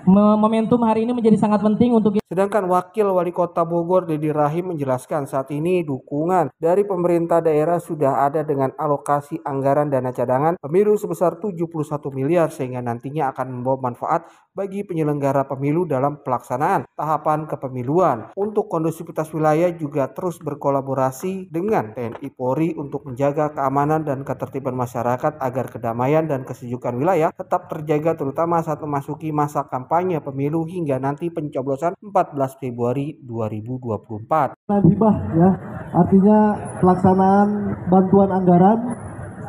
momentum 0.08 0.80
hari 0.88 1.04
ini 1.04 1.12
menjadi 1.12 1.36
sangat 1.36 1.60
penting 1.60 1.92
untuk 1.92 2.16
Sedangkan 2.27 2.68
Wakil 2.68 3.08
Wali 3.08 3.32
Kota 3.32 3.63
Bogor 3.63 4.04
Dedi 4.04 4.27
Rahim 4.36 4.75
menjelaskan 4.75 5.27
saat 5.27 5.48
ini 5.56 5.84
dukungan 5.88 6.51
dari 6.60 6.84
pemerintah 6.84 7.39
daerah 7.39 7.80
sudah 7.80 8.27
ada 8.27 8.44
dengan 8.44 8.68
alokasi 8.75 9.39
anggaran 9.48 9.88
dana 9.88 10.12
cadangan 10.12 10.60
pemilu 10.60 11.00
sebesar 11.00 11.39
71 11.39 11.72
miliar 12.12 12.51
sehingga 12.51 12.84
nantinya 12.84 13.32
akan 13.32 13.48
membawa 13.60 13.92
manfaat 13.92 14.27
bagi 14.58 14.82
penyelenggara 14.82 15.46
pemilu 15.46 15.86
dalam 15.86 16.26
pelaksanaan 16.26 16.90
tahapan 16.98 17.46
kepemiluan. 17.46 18.34
Untuk 18.34 18.66
kondusivitas 18.74 19.30
wilayah 19.38 19.70
juga 19.78 20.10
terus 20.10 20.42
berkolaborasi 20.42 21.54
dengan 21.54 21.94
TNI 21.94 22.34
Polri 22.34 22.74
untuk 22.74 23.06
menjaga 23.06 23.54
keamanan 23.54 24.02
dan 24.02 24.26
ketertiban 24.26 24.74
masyarakat 24.74 25.38
agar 25.38 25.66
kedamaian 25.70 26.26
dan 26.26 26.42
kesejukan 26.42 26.98
wilayah 26.98 27.30
tetap 27.30 27.70
terjaga 27.70 28.18
terutama 28.18 28.66
saat 28.66 28.82
memasuki 28.82 29.30
masa 29.30 29.70
kampanye 29.70 30.18
pemilu 30.26 30.66
hingga 30.66 30.98
nanti 30.98 31.30
pencoblosan 31.30 31.94
14 32.02 32.58
Februari 32.58 33.22
2024. 33.22 34.58
Hibah 34.58 35.16
ya, 35.38 35.50
artinya 35.94 36.40
pelaksanaan 36.82 37.50
bantuan 37.94 38.34
anggaran 38.34 38.80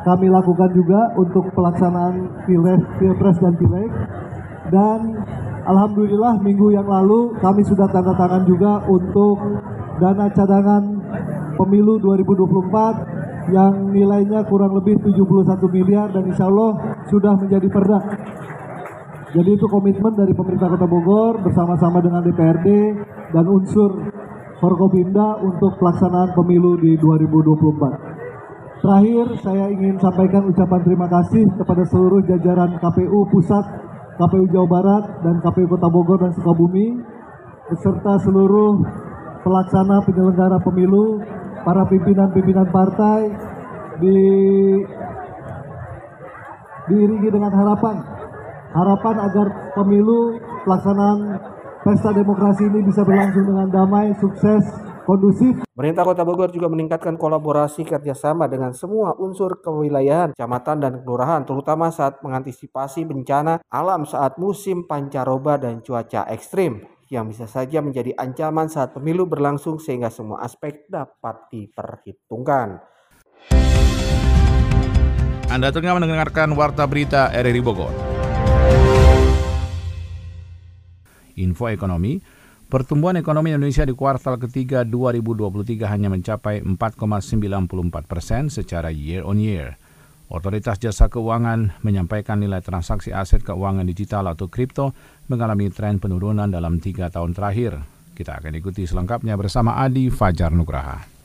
kami 0.05 0.31
lakukan 0.31 0.69
juga 0.71 1.11
untuk 1.19 1.51
pelaksanaan 1.51 2.45
Pilpres 2.47 3.37
dan 3.43 3.53
Pileg 3.59 3.91
dan 4.73 4.99
Alhamdulillah 5.69 6.41
minggu 6.41 6.73
yang 6.73 6.87
lalu 6.89 7.37
kami 7.37 7.61
sudah 7.61 7.85
tanda 7.93 8.15
tangan 8.17 8.41
juga 8.49 8.81
untuk 8.89 9.37
dana 10.01 10.25
cadangan 10.33 10.83
pemilu 11.59 12.01
2024 12.01 13.53
yang 13.53 13.93
nilainya 13.93 14.41
kurang 14.49 14.73
lebih 14.77 14.97
71 15.03 15.59
miliar 15.69 16.07
dan 16.09 16.25
insya 16.25 16.47
Allah 16.49 16.97
sudah 17.11 17.37
menjadi 17.37 17.67
perda. 17.69 17.99
Jadi 19.29 19.49
itu 19.53 19.65
komitmen 19.69 20.17
dari 20.17 20.33
pemerintah 20.33 20.73
Kota 20.73 20.89
Bogor 20.89 21.37
bersama-sama 21.45 22.01
dengan 22.01 22.25
DPRD 22.25 22.67
dan 23.29 23.45
unsur 23.45 24.09
Forkopimda 24.57 25.39
untuk 25.45 25.77
pelaksanaan 25.77 26.33
pemilu 26.33 26.81
di 26.81 26.97
2024. 26.97 28.81
Terakhir 28.81 29.25
saya 29.43 29.69
ingin 29.69 30.01
sampaikan 30.01 30.49
ucapan 30.49 30.81
terima 30.81 31.07
kasih 31.11 31.45
kepada 31.61 31.83
seluruh 31.85 32.25
jajaran 32.25 32.79
KPU 32.79 33.27
Pusat 33.29 33.88
KPU 34.19 34.45
Jawa 34.51 34.67
Barat 34.67 35.03
dan 35.23 35.39
KPU 35.39 35.71
Kota 35.71 35.87
Bogor 35.87 36.19
dan 36.19 36.35
Sukabumi 36.35 36.99
beserta 37.71 38.19
seluruh 38.19 38.83
pelaksana 39.47 40.03
penyelenggara 40.03 40.59
pemilu, 40.59 41.23
para 41.63 41.83
pimpinan-pimpinan 41.87 42.67
partai 42.71 43.29
di 43.99 44.19
diiringi 46.89 47.29
dengan 47.29 47.53
harapan. 47.53 47.95
Harapan 48.69 49.15
agar 49.23 49.47
pemilu 49.77 50.37
pelaksanaan 50.65 51.19
pesta 51.85 52.09
demokrasi 52.13 52.69
ini 52.69 52.79
bisa 52.85 53.01
berlangsung 53.05 53.45
dengan 53.49 53.67
damai, 53.69 54.13
sukses, 54.17 54.65
kondusif. 55.09 55.65
Pemerintah 55.73 56.05
Kota 56.05 56.21
Bogor 56.21 56.53
juga 56.53 56.69
meningkatkan 56.69 57.17
kolaborasi 57.17 57.81
kerjasama 57.81 58.45
dengan 58.45 58.77
semua 58.77 59.17
unsur 59.17 59.57
kewilayahan, 59.57 60.37
kecamatan 60.37 60.77
dan 60.77 60.93
kelurahan, 61.01 61.41
terutama 61.41 61.89
saat 61.89 62.21
mengantisipasi 62.21 63.09
bencana 63.09 63.65
alam 63.73 64.05
saat 64.05 64.37
musim 64.37 64.85
pancaroba 64.85 65.57
dan 65.57 65.81
cuaca 65.81 66.29
ekstrim 66.29 66.85
yang 67.09 67.25
bisa 67.25 67.49
saja 67.49 67.81
menjadi 67.81 68.13
ancaman 68.13 68.69
saat 68.69 68.93
pemilu 68.93 69.25
berlangsung 69.25 69.81
sehingga 69.81 70.13
semua 70.13 70.45
aspek 70.45 70.85
dapat 70.85 71.49
diperhitungkan. 71.49 72.85
Anda 75.49 75.73
tengah 75.73 75.97
mendengarkan 75.97 76.53
Warta 76.53 76.85
Berita 76.85 77.33
RRI 77.33 77.61
Bogor. 77.65 77.89
Info 81.39 81.65
Ekonomi, 81.71 82.21
Pertumbuhan 82.69 83.17
ekonomi 83.17 83.49
Indonesia 83.49 83.81
di 83.81 83.97
kuartal 83.97 84.37
ketiga 84.37 84.85
2023 84.85 85.89
hanya 85.89 86.13
mencapai 86.13 86.61
4,94 86.61 87.65
persen 88.05 88.53
secara 88.53 88.93
year 88.93 89.25
on 89.25 89.41
year. 89.41 89.73
Otoritas 90.29 90.77
Jasa 90.77 91.09
Keuangan 91.09 91.81
menyampaikan 91.81 92.37
nilai 92.37 92.61
transaksi 92.61 93.09
aset 93.09 93.41
keuangan 93.41 93.89
digital 93.89 94.29
atau 94.29 94.53
kripto 94.53 94.93
mengalami 95.33 95.73
tren 95.73 95.97
penurunan 95.97 96.45
dalam 96.45 96.77
tiga 96.77 97.09
tahun 97.09 97.33
terakhir. 97.33 97.81
Kita 98.13 98.37
akan 98.37 98.53
ikuti 98.61 98.85
selengkapnya 98.85 99.33
bersama 99.33 99.81
Adi 99.81 100.13
Fajar 100.13 100.53
Nugraha. 100.53 101.18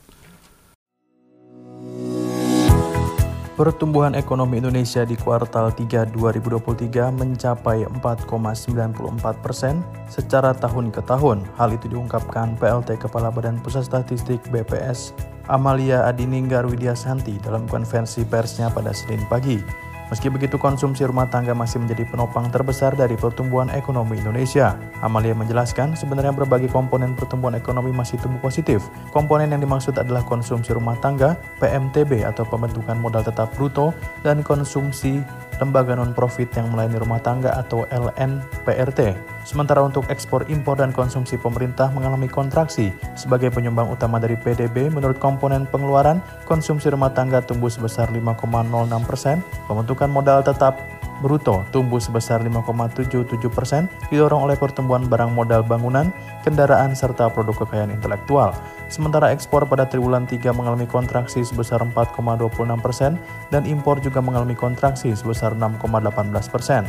Pertumbuhan 3.55 4.19
ekonomi 4.19 4.59
Indonesia 4.59 5.07
di 5.07 5.15
kuartal 5.15 5.71
3 5.71 6.11
2023 6.11 6.91
mencapai 7.15 7.87
4,94 8.03 8.99
persen 9.39 9.79
secara 10.11 10.51
tahun 10.51 10.91
ke 10.91 10.99
tahun. 11.07 11.39
Hal 11.55 11.71
itu 11.71 11.87
diungkapkan 11.87 12.59
PLT 12.59 12.99
Kepala 12.99 13.31
Badan 13.31 13.63
Pusat 13.63 13.87
Statistik 13.87 14.43
BPS 14.51 15.15
Amalia 15.47 16.03
Adininggar 16.03 16.67
Widyasanti 16.67 17.39
dalam 17.39 17.63
konferensi 17.71 18.27
persnya 18.27 18.67
pada 18.67 18.91
Senin 18.91 19.23
pagi. 19.31 19.84
Meski 20.05 20.29
begitu, 20.29 20.61
konsumsi 20.61 21.01
rumah 21.01 21.25
tangga 21.25 21.57
masih 21.57 21.81
menjadi 21.81 22.05
penopang 22.05 22.53
terbesar 22.53 22.93
dari 22.93 23.17
pertumbuhan 23.17 23.73
ekonomi 23.73 24.21
Indonesia. 24.21 24.77
Amalia 25.01 25.33
menjelaskan, 25.33 25.97
sebenarnya 25.97 26.29
berbagai 26.29 26.69
komponen 26.69 27.17
pertumbuhan 27.17 27.57
ekonomi 27.57 27.89
masih 27.89 28.21
tumbuh 28.21 28.37
positif. 28.37 28.85
Komponen 29.09 29.49
yang 29.49 29.65
dimaksud 29.65 29.97
adalah 29.97 30.21
konsumsi 30.21 30.77
rumah 30.77 30.93
tangga, 31.01 31.33
PMTB 31.57 32.21
atau 32.21 32.45
pembentukan 32.45 33.01
modal 33.01 33.25
tetap 33.25 33.49
bruto, 33.57 33.97
dan 34.21 34.45
konsumsi 34.45 35.25
lembaga 35.59 35.95
non-profit 35.95 36.51
yang 36.55 36.71
melayani 36.71 36.97
rumah 36.99 37.21
tangga 37.21 37.55
atau 37.55 37.87
LNPRT. 37.91 39.15
Sementara 39.45 39.85
untuk 39.85 40.09
ekspor, 40.09 40.47
impor, 40.49 40.81
dan 40.81 40.89
konsumsi 40.89 41.37
pemerintah 41.37 41.93
mengalami 41.93 42.25
kontraksi. 42.25 42.89
Sebagai 43.13 43.53
penyumbang 43.53 43.87
utama 43.91 44.17
dari 44.17 44.33
PDB, 44.33 44.89
menurut 44.89 45.21
komponen 45.21 45.69
pengeluaran, 45.69 46.19
konsumsi 46.49 46.89
rumah 46.89 47.13
tangga 47.13 47.45
tumbuh 47.45 47.69
sebesar 47.69 48.09
5,06 48.09 49.05
persen, 49.05 49.37
pembentukan 49.69 50.09
modal 50.09 50.41
tetap 50.41 50.94
bruto 51.23 51.63
tumbuh 51.71 52.01
sebesar 52.01 52.43
5,77 52.43 53.47
persen, 53.51 53.87
didorong 54.11 54.47
oleh 54.49 54.57
pertumbuhan 54.59 55.07
barang 55.07 55.31
modal 55.31 55.63
bangunan, 55.63 56.11
kendaraan, 56.43 56.95
serta 56.95 57.31
produk 57.31 57.63
kekayaan 57.63 57.93
intelektual. 57.93 58.51
Sementara 58.91 59.31
ekspor 59.31 59.65
pada 59.65 59.87
triwulan 59.87 60.27
3 60.27 60.51
mengalami 60.51 60.85
kontraksi 60.85 61.41
sebesar 61.41 61.81
4,26 61.81 62.79
persen 62.83 63.17
dan 63.49 63.63
impor 63.65 63.99
juga 64.03 64.19
mengalami 64.19 64.53
kontraksi 64.53 65.15
sebesar 65.15 65.55
6,18 65.55 66.53
persen. 66.53 66.83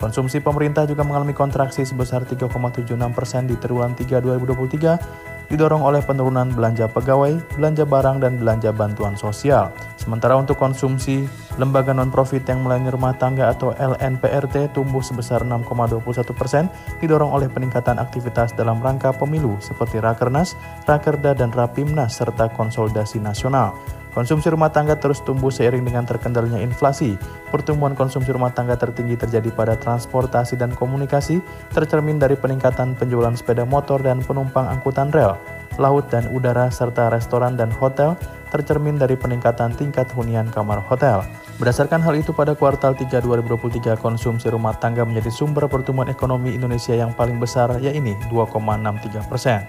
Konsumsi 0.00 0.40
pemerintah 0.40 0.88
juga 0.88 1.04
mengalami 1.04 1.36
kontraksi 1.36 1.84
sebesar 1.84 2.24
3,76 2.24 2.96
persen 3.12 3.44
di 3.44 3.52
triwulan 3.60 3.92
3 3.92 4.24
2023 4.24 5.39
didorong 5.50 5.82
oleh 5.82 6.00
penurunan 6.00 6.48
belanja 6.54 6.86
pegawai, 6.86 7.36
belanja 7.58 7.84
barang, 7.84 8.22
dan 8.22 8.38
belanja 8.38 8.70
bantuan 8.70 9.18
sosial. 9.18 9.74
Sementara 9.98 10.38
untuk 10.38 10.56
konsumsi, 10.56 11.26
lembaga 11.58 11.90
non-profit 11.92 12.46
yang 12.46 12.64
melayani 12.64 12.94
rumah 12.94 13.12
tangga 13.18 13.50
atau 13.50 13.74
LNPRT 13.76 14.72
tumbuh 14.72 15.02
sebesar 15.02 15.42
6,21 15.42 16.32
persen, 16.32 16.64
didorong 17.02 17.34
oleh 17.34 17.50
peningkatan 17.50 17.98
aktivitas 17.98 18.54
dalam 18.54 18.78
rangka 18.80 19.10
pemilu 19.12 19.58
seperti 19.60 19.98
Rakernas, 19.98 20.54
Rakerda, 20.86 21.36
dan 21.36 21.50
Rapimnas, 21.50 22.16
serta 22.16 22.48
konsolidasi 22.54 23.18
nasional. 23.20 23.99
Konsumsi 24.10 24.50
rumah 24.50 24.74
tangga 24.74 24.98
terus 24.98 25.22
tumbuh 25.22 25.54
seiring 25.54 25.86
dengan 25.86 26.02
terkendalinya 26.02 26.58
inflasi. 26.58 27.14
Pertumbuhan 27.54 27.94
konsumsi 27.94 28.34
rumah 28.34 28.50
tangga 28.50 28.74
tertinggi 28.74 29.14
terjadi 29.14 29.54
pada 29.54 29.78
transportasi 29.78 30.58
dan 30.58 30.74
komunikasi, 30.74 31.38
tercermin 31.70 32.18
dari 32.18 32.34
peningkatan 32.34 32.98
penjualan 32.98 33.30
sepeda 33.38 33.62
motor 33.62 34.02
dan 34.02 34.18
penumpang 34.18 34.66
angkutan 34.66 35.14
rel, 35.14 35.38
laut 35.78 36.10
dan 36.10 36.26
udara, 36.34 36.66
serta 36.74 37.06
restoran 37.14 37.54
dan 37.54 37.70
hotel, 37.70 38.18
tercermin 38.50 38.98
dari 38.98 39.14
peningkatan 39.14 39.78
tingkat 39.78 40.10
hunian 40.10 40.50
kamar 40.50 40.82
hotel. 40.82 41.22
Berdasarkan 41.62 42.02
hal 42.02 42.18
itu, 42.18 42.34
pada 42.34 42.58
kuartal 42.58 42.98
3 42.98 43.22
2023, 43.22 43.94
konsumsi 43.94 44.50
rumah 44.50 44.74
tangga 44.74 45.06
menjadi 45.06 45.30
sumber 45.30 45.70
pertumbuhan 45.70 46.10
ekonomi 46.10 46.50
Indonesia 46.50 46.98
yang 46.98 47.14
paling 47.14 47.38
besar, 47.38 47.78
yaitu 47.78 48.18
2,63 48.26 49.30
persen. 49.30 49.62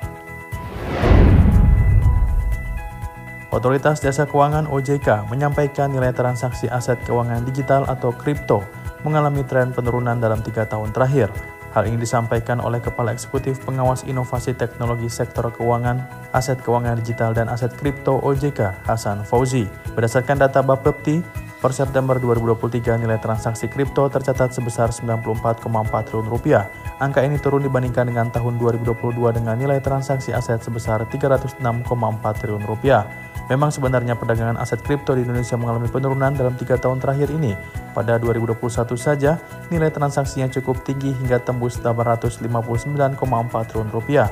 Otoritas 3.51 3.99
Jasa 3.99 4.23
Keuangan 4.23 4.63
OJK 4.71 5.27
menyampaikan 5.27 5.91
nilai 5.91 6.15
transaksi 6.15 6.71
aset 6.71 6.95
keuangan 7.03 7.43
digital 7.43 7.83
atau 7.83 8.15
kripto 8.15 8.63
mengalami 9.03 9.43
tren 9.43 9.75
penurunan 9.75 10.15
dalam 10.23 10.39
tiga 10.39 10.63
tahun 10.63 10.95
terakhir. 10.95 11.27
Hal 11.75 11.83
ini 11.83 11.99
disampaikan 11.99 12.63
oleh 12.63 12.79
Kepala 12.79 13.11
Eksekutif 13.11 13.59
Pengawas 13.67 14.07
Inovasi 14.07 14.55
Teknologi 14.55 15.11
Sektor 15.11 15.51
Keuangan, 15.51 15.99
Aset 16.31 16.63
Keuangan 16.63 16.95
Digital 17.03 17.35
dan 17.35 17.51
Aset 17.51 17.75
Kripto 17.75 18.23
OJK, 18.23 18.87
Hasan 18.87 19.27
Fauzi. 19.27 19.67
Berdasarkan 19.99 20.47
data 20.47 20.63
Bapepti, 20.63 21.19
per 21.61 21.77
September 21.77 22.17
2023 22.17 22.97
nilai 22.97 23.21
transaksi 23.21 23.69
kripto 23.69 24.09
tercatat 24.09 24.49
sebesar 24.49 24.89
94,4 24.89 25.61
triliun 26.09 26.25
rupiah. 26.25 26.65
Angka 26.97 27.21
ini 27.21 27.37
turun 27.37 27.61
dibandingkan 27.61 28.09
dengan 28.09 28.33
tahun 28.33 28.57
2022 28.57 29.37
dengan 29.37 29.53
nilai 29.53 29.77
transaksi 29.77 30.33
aset 30.33 30.57
sebesar 30.65 31.05
306,4 31.05 31.61
triliun 32.41 32.65
rupiah. 32.65 33.05
Memang 33.49 33.73
sebenarnya 33.73 34.19
perdagangan 34.19 34.59
aset 34.61 34.83
kripto 34.85 35.17
di 35.17 35.25
Indonesia 35.25 35.57
mengalami 35.57 35.89
penurunan 35.89 36.35
dalam 36.35 36.53
tiga 36.59 36.77
tahun 36.77 37.01
terakhir 37.01 37.33
ini. 37.33 37.57
Pada 37.91 38.21
2021 38.21 38.95
saja, 38.99 39.41
nilai 39.73 39.89
transaksinya 39.89 40.47
cukup 40.51 40.85
tinggi 40.85 41.11
hingga 41.11 41.41
tembus 41.41 41.81
859,4 41.81 43.17
triliun 43.67 43.89
rupiah. 43.91 44.29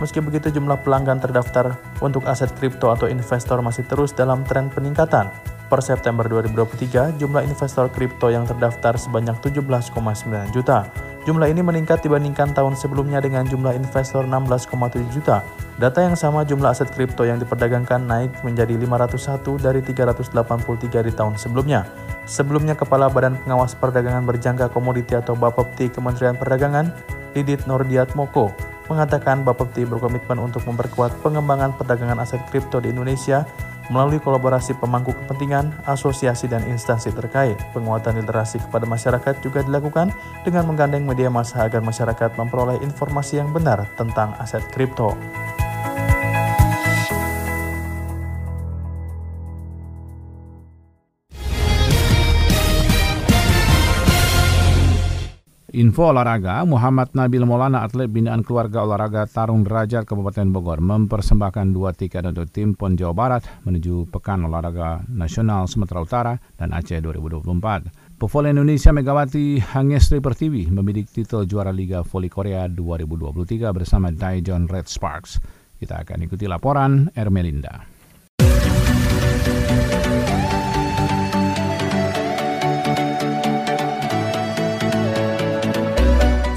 Meski 0.00 0.24
begitu, 0.24 0.48
jumlah 0.48 0.80
pelanggan 0.80 1.20
terdaftar 1.20 1.76
untuk 2.00 2.24
aset 2.24 2.48
kripto 2.56 2.88
atau 2.88 3.06
investor 3.10 3.60
masih 3.60 3.84
terus 3.84 4.16
dalam 4.16 4.40
tren 4.48 4.72
peningkatan. 4.72 5.28
Per 5.68 5.80
September 5.80 6.24
2023, 6.28 7.16
jumlah 7.16 7.44
investor 7.48 7.88
kripto 7.88 8.28
yang 8.28 8.44
terdaftar 8.44 8.96
sebanyak 8.96 9.36
17,9 9.40 10.52
juta. 10.52 10.88
Jumlah 11.22 11.54
ini 11.54 11.62
meningkat 11.62 12.02
dibandingkan 12.02 12.50
tahun 12.50 12.74
sebelumnya 12.74 13.22
dengan 13.22 13.46
jumlah 13.46 13.78
investor 13.78 14.26
16,7 14.26 15.06
juta. 15.14 15.46
Data 15.78 16.02
yang 16.02 16.18
sama 16.18 16.42
jumlah 16.42 16.74
aset 16.74 16.90
kripto 16.90 17.22
yang 17.22 17.38
diperdagangkan 17.38 18.02
naik 18.02 18.42
menjadi 18.42 18.74
501 18.74 19.62
dari 19.62 19.86
383 19.86 21.06
di 21.06 21.12
tahun 21.14 21.38
sebelumnya. 21.38 21.86
Sebelumnya 22.26 22.74
Kepala 22.74 23.06
Badan 23.06 23.38
Pengawas 23.38 23.78
Perdagangan 23.78 24.26
Berjangka 24.26 24.66
Komoditi 24.74 25.14
atau 25.14 25.38
Bapepti 25.38 25.94
Kementerian 25.94 26.34
Perdagangan, 26.34 26.90
Didit 27.38 27.70
Nordiat 27.70 28.18
Moko, 28.18 28.50
mengatakan 28.90 29.46
Bapepti 29.46 29.86
berkomitmen 29.86 30.42
untuk 30.42 30.66
memperkuat 30.66 31.22
pengembangan 31.22 31.78
perdagangan 31.78 32.18
aset 32.18 32.42
kripto 32.50 32.82
di 32.82 32.90
Indonesia 32.90 33.46
melalui 33.92 34.16
kolaborasi 34.16 34.80
pemangku 34.80 35.12
kepentingan, 35.12 35.76
asosiasi, 35.84 36.48
dan 36.48 36.64
instansi 36.64 37.12
terkait. 37.12 37.60
Penguatan 37.76 38.16
literasi 38.16 38.58
kepada 38.64 38.88
masyarakat 38.88 39.44
juga 39.44 39.60
dilakukan 39.60 40.08
dengan 40.48 40.64
menggandeng 40.64 41.04
media 41.04 41.28
massa 41.28 41.68
agar 41.68 41.84
masyarakat 41.84 42.32
memperoleh 42.40 42.80
informasi 42.80 43.44
yang 43.44 43.52
benar 43.52 43.84
tentang 44.00 44.32
aset 44.40 44.64
kripto. 44.72 45.12
Info 55.72 56.12
olahraga, 56.12 56.68
Muhammad 56.68 57.16
Nabil 57.16 57.48
Maulana 57.48 57.80
atlet 57.80 58.04
binaan 58.04 58.44
keluarga 58.44 58.84
olahraga 58.84 59.24
Tarung 59.24 59.64
Derajat 59.64 60.04
Kabupaten 60.04 60.52
Bogor 60.52 60.84
mempersembahkan 60.84 61.72
dua 61.72 61.96
tiket 61.96 62.28
untuk 62.28 62.52
tim 62.52 62.76
PON 62.76 62.92
Jawa 62.92 63.16
Barat 63.16 63.42
menuju 63.64 64.04
Pekan 64.12 64.44
Olahraga 64.44 65.00
Nasional 65.08 65.64
Sumatera 65.64 66.04
Utara 66.04 66.34
dan 66.60 66.76
Aceh 66.76 67.00
2024. 67.00 68.20
Pevoli 68.20 68.52
Indonesia 68.52 68.92
Megawati 68.92 69.64
Hangestri 69.64 70.20
Pertiwi 70.20 70.68
membidik 70.68 71.08
titel 71.08 71.48
juara 71.48 71.72
Liga 71.72 72.04
Voli 72.04 72.28
Korea 72.28 72.68
2023 72.68 73.72
bersama 73.72 74.12
Daejeon 74.12 74.68
Red 74.68 74.92
Sparks. 74.92 75.40
Kita 75.80 76.04
akan 76.04 76.28
ikuti 76.28 76.44
laporan 76.44 77.08
Ermelinda. 77.16 77.80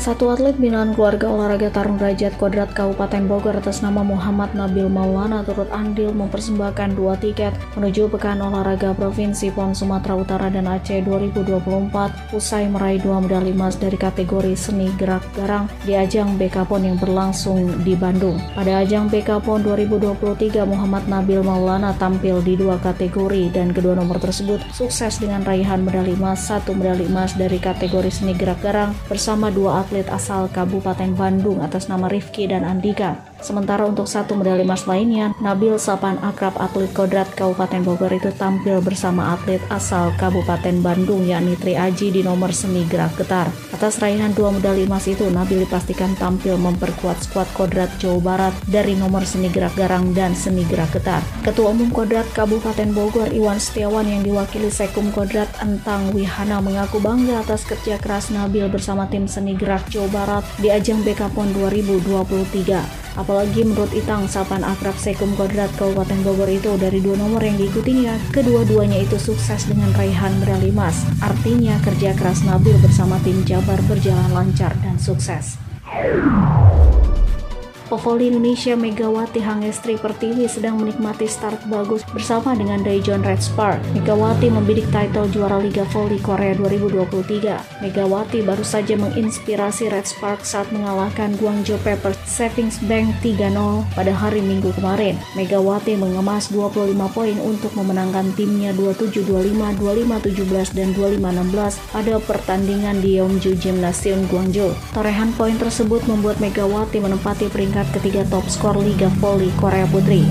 Satu 0.05 0.29
atlet 0.29 0.53
binaan 0.61 0.93
keluarga 0.93 1.25
olahraga 1.33 1.73
Tarung 1.73 1.97
Derajat 1.97 2.37
Kodrat 2.37 2.69
Kabupaten 2.77 3.25
Bogor 3.25 3.57
atas 3.57 3.81
nama 3.81 4.05
Muhammad 4.05 4.53
Nabil 4.53 4.85
Maulana 4.85 5.41
turut 5.41 5.65
andil 5.73 6.13
mempersembahkan 6.13 6.93
dua 6.93 7.17
tiket 7.17 7.57
menuju 7.73 8.13
Pekan 8.13 8.37
Olahraga 8.37 8.93
Provinsi 8.93 9.49
PON 9.49 9.73
Sumatera 9.73 10.13
Utara 10.13 10.53
dan 10.53 10.69
Aceh 10.69 11.01
2024 11.01 12.37
usai 12.37 12.69
meraih 12.69 13.01
dua 13.01 13.17
medali 13.17 13.49
emas 13.49 13.81
dari 13.81 13.97
kategori 13.97 14.53
seni 14.53 14.93
gerak 14.93 15.25
garang 15.33 15.65
di 15.89 15.97
ajang 15.97 16.37
BK 16.37 16.69
PON 16.69 16.85
yang 16.85 17.01
berlangsung 17.01 17.65
di 17.81 17.97
Bandung. 17.97 18.37
Pada 18.53 18.85
ajang 18.85 19.09
BK 19.09 19.41
PON 19.41 19.65
2023 19.65 20.69
Muhammad 20.69 21.09
Nabil 21.09 21.41
Maulana 21.41 21.97
tampil 21.97 22.45
di 22.45 22.53
dua 22.53 22.77
kategori 22.77 23.57
dan 23.57 23.73
kedua 23.73 23.97
nomor 23.97 24.21
tersebut 24.21 24.61
sukses 24.69 25.17
dengan 25.17 25.41
raihan 25.41 25.81
medali 25.81 26.13
emas 26.13 26.45
satu 26.45 26.77
medali 26.77 27.09
emas 27.09 27.33
dari 27.33 27.57
kategori 27.57 28.13
seni 28.13 28.37
gerak 28.37 28.61
garang 28.61 28.93
bersama 29.09 29.49
dua 29.49 29.81
atlet 29.81 29.94
atlet 29.95 30.11
asal 30.11 30.51
Kabupaten 30.51 31.15
Bandung 31.15 31.63
atas 31.63 31.87
nama 31.87 32.11
Rifki 32.11 32.51
dan 32.51 32.67
Andika. 32.67 33.15
Sementara 33.43 33.83
untuk 33.85 34.07
satu 34.09 34.33
medali 34.33 34.63
emas 34.63 34.87
lainnya, 34.89 35.35
Nabil 35.43 35.75
Sapan 35.77 36.17
Akrab 36.23 36.55
atlet 36.57 36.89
Kodrat 36.95 37.29
Kabupaten 37.35 37.83
Bogor 37.85 38.09
itu 38.09 38.33
tampil 38.33 38.79
bersama 38.79 39.35
atlet 39.35 39.61
asal 39.69 40.15
Kabupaten 40.17 40.81
Bandung 40.81 41.27
yakni 41.27 41.59
Tri 41.59 41.77
Aji 41.77 42.09
di 42.09 42.21
nomor 42.23 42.55
seni 42.55 42.87
gerak 42.89 43.13
getar. 43.19 43.51
Atas 43.75 43.99
raihan 43.99 44.33
dua 44.33 44.49
medali 44.49 44.87
emas 44.87 45.05
itu, 45.05 45.27
Nabil 45.27 45.67
dipastikan 45.67 46.15
tampil 46.17 46.55
memperkuat 46.57 47.21
skuad 47.27 47.45
Kodrat 47.53 47.91
Jawa 48.01 48.19
Barat 48.23 48.53
dari 48.65 48.97
nomor 48.97 49.27
seni 49.27 49.51
gerak 49.53 49.77
garang 49.77 50.15
dan 50.15 50.33
seni 50.33 50.63
gerak 50.65 50.95
getar. 50.95 51.21
Ketua 51.43 51.75
Umum 51.75 51.93
Kodrat 51.93 52.25
Kabupaten 52.33 52.95
Bogor 52.97 53.29
Iwan 53.29 53.61
Setiawan 53.61 54.09
yang 54.09 54.25
diwakili 54.25 54.73
Sekum 54.73 55.13
Kodrat 55.13 55.51
Entang 55.61 56.15
Wihana 56.15 56.63
mengaku 56.63 56.97
bangga 56.97 57.45
atas 57.45 57.67
kerja 57.67 58.01
keras 58.01 58.33
Nabil 58.33 58.65
bersama 58.73 59.05
tim 59.05 59.29
seni 59.29 59.53
gerak 59.53 59.85
Jawa 59.91 60.09
Barat 60.09 60.43
di 60.57 60.73
ajang 60.73 61.05
BK 61.05 61.29
PON 61.35 61.53
2023. 61.53 63.04
Apalagi 63.15 63.63
menurut 63.63 63.95
Itang, 63.95 64.27
Sapan 64.27 64.67
Akrab 64.67 64.99
Sekum 64.99 65.31
Kodrat 65.39 65.71
Kabupaten 65.79 66.19
Bogor 66.19 66.51
itu 66.51 66.75
dari 66.75 66.99
dua 66.99 67.15
nomor 67.15 67.39
yang 67.39 67.55
diikutinya, 67.55 68.19
kedua-duanya 68.35 68.99
itu 68.99 69.15
sukses 69.15 69.63
dengan 69.71 69.95
raihan 69.95 70.35
medali 70.43 70.75
emas. 70.75 71.07
Artinya 71.23 71.79
kerja 71.79 72.11
keras 72.11 72.43
Nabil 72.43 72.75
bersama 72.83 73.15
tim 73.23 73.39
Jabar 73.47 73.79
berjalan 73.87 74.27
lancar 74.35 74.75
dan 74.83 74.99
sukses. 74.99 75.55
Pevoli 77.95 78.27
Indonesia 78.27 78.75
Megawati 78.75 79.39
Hangestri 79.39 79.95
Pertiwi 79.95 80.51
sedang 80.51 80.83
menikmati 80.83 81.31
start 81.31 81.63
bagus 81.71 82.03
bersama 82.11 82.51
dengan 82.51 82.83
Daejeon 82.83 83.23
Red 83.23 83.39
Spark. 83.39 83.79
Megawati 83.95 84.51
membidik 84.51 84.83
title 84.91 85.31
juara 85.31 85.63
Liga 85.63 85.87
Voli 85.95 86.19
Korea 86.19 86.51
2023. 86.59 87.55
Megawati 87.79 88.43
baru 88.43 88.67
saja 88.67 88.99
menginspirasi 88.99 89.87
Red 89.87 90.11
Spark 90.11 90.43
saat 90.43 90.67
mengalahkan 90.75 91.39
Guangzhou 91.39 91.79
Pepper 91.87 92.11
Savings 92.27 92.83
Bank 92.83 93.15
3-0 93.23 93.55
pada 93.95 94.11
hari 94.11 94.43
Minggu 94.43 94.75
kemarin. 94.75 95.15
Megawati 95.39 95.95
mengemas 95.95 96.51
25 96.51 96.99
poin 97.15 97.39
untuk 97.47 97.71
memenangkan 97.79 98.27
timnya 98.35 98.75
27-25, 98.75 99.55
25-17, 99.55 100.75
dan 100.75 100.91
25-16 100.99 101.79
pada 101.95 102.13
pertandingan 102.27 102.99
di 102.99 103.23
Yeongju 103.23 103.55
Gymnasium 103.55 104.27
Guangzhou. 104.27 104.75
Torehan 104.91 105.31
poin 105.39 105.55
tersebut 105.55 106.03
membuat 106.11 106.43
Megawati 106.43 106.99
menempati 106.99 107.47
peringkat 107.47 107.84
peringkat 107.85 108.01
ketiga 108.01 108.21
top 108.33 108.45
skor 108.49 108.77
Liga 108.81 109.09
Voli 109.21 109.53
Korea 109.61 109.85
Putri. 109.85 110.25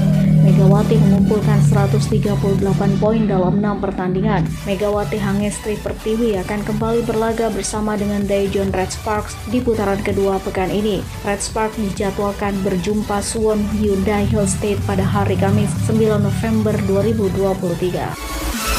Megawati 0.45 1.01
mengumpulkan 1.01 1.57
138 1.73 3.01
poin 3.01 3.23
dalam 3.25 3.64
6 3.64 3.81
pertandingan. 3.81 4.45
Megawati 4.69 5.17
Hangestri 5.17 5.81
Pertiwi 5.81 6.37
akan 6.45 6.61
kembali 6.69 7.01
berlaga 7.09 7.49
bersama 7.49 7.97
dengan 7.97 8.29
Daejeon 8.29 8.69
Red 8.69 8.93
Sparks 8.93 9.33
di 9.49 9.64
putaran 9.64 10.05
kedua 10.05 10.37
pekan 10.45 10.69
ini. 10.69 11.01
Red 11.25 11.40
Sparks 11.40 11.81
dijadwalkan 11.81 12.61
berjumpa 12.61 13.25
Suwon 13.25 13.64
Hyundai 13.73 14.29
Hill 14.29 14.45
State 14.45 14.85
pada 14.85 15.07
hari 15.07 15.40
Kamis 15.40 15.73
9 15.88 16.21
November 16.21 16.77
2023. 16.85 18.73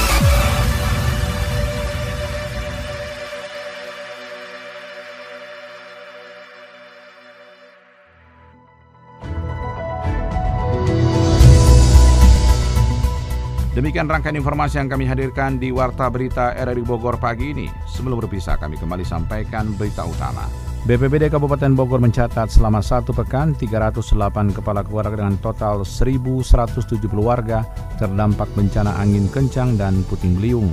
Demikian 13.75 14.07
rangkaian 14.07 14.39
informasi 14.39 14.79
yang 14.79 14.87
kami 14.87 15.03
hadirkan 15.03 15.59
di 15.59 15.67
Warta 15.67 16.07
Berita 16.07 16.55
RRI 16.55 16.79
Bogor 16.87 17.19
pagi 17.19 17.51
ini. 17.51 17.67
Sebelum 17.83 18.23
berpisah, 18.23 18.55
kami 18.55 18.79
kembali 18.79 19.03
sampaikan 19.03 19.75
berita 19.75 20.07
utama. 20.07 20.47
BPBD 20.87 21.27
Kabupaten 21.27 21.75
Bogor 21.75 21.99
mencatat 21.99 22.47
selama 22.47 22.79
satu 22.79 23.11
pekan 23.11 23.51
308 23.51 24.55
kepala 24.55 24.79
keluarga 24.79 25.19
dengan 25.19 25.35
total 25.43 25.83
1.170 25.83 27.03
warga 27.19 27.67
terdampak 27.99 28.47
bencana 28.55 28.95
angin 28.95 29.27
kencang 29.27 29.75
dan 29.75 30.07
puting 30.07 30.39
beliung. 30.39 30.71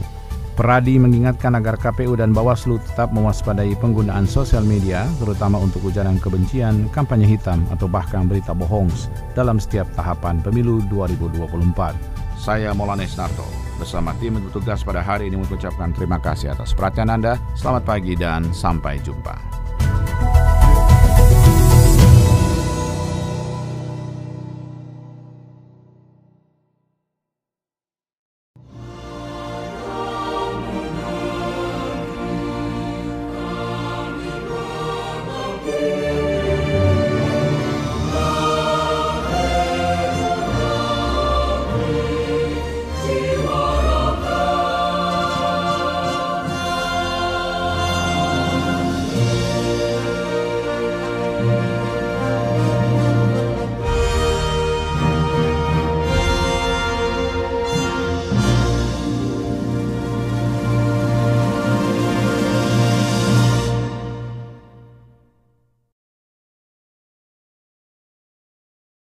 Peradi 0.55 0.95
mengingatkan 0.95 1.59
agar 1.59 1.83
KPU 1.83 2.15
dan 2.15 2.31
Bawaslu 2.31 2.79
tetap 2.87 3.11
mewaspadai 3.11 3.75
penggunaan 3.83 4.31
sosial 4.31 4.63
media, 4.63 5.11
terutama 5.19 5.59
untuk 5.59 5.83
ujaran 5.91 6.23
kebencian, 6.23 6.87
kampanye 6.95 7.27
hitam, 7.27 7.67
atau 7.75 7.91
bahkan 7.91 8.31
berita 8.31 8.55
bohong 8.55 8.87
dalam 9.35 9.59
setiap 9.59 9.91
tahapan 9.99 10.39
pemilu 10.39 10.79
2024. 10.87 12.22
Saya 12.43 12.75
Molanes 12.75 13.15
Narto 13.15 13.47
bersama 13.79 14.19
tim 14.19 14.35
bertugas 14.35 14.83
pada 14.83 14.99
hari 14.99 15.31
ini 15.31 15.39
mengucapkan 15.39 15.95
terima 15.95 16.19
kasih 16.19 16.51
atas 16.51 16.75
perhatian 16.75 17.15
Anda. 17.15 17.39
Selamat 17.55 17.87
pagi 17.87 18.19
dan 18.19 18.51
sampai 18.51 18.99
jumpa. 18.99 19.62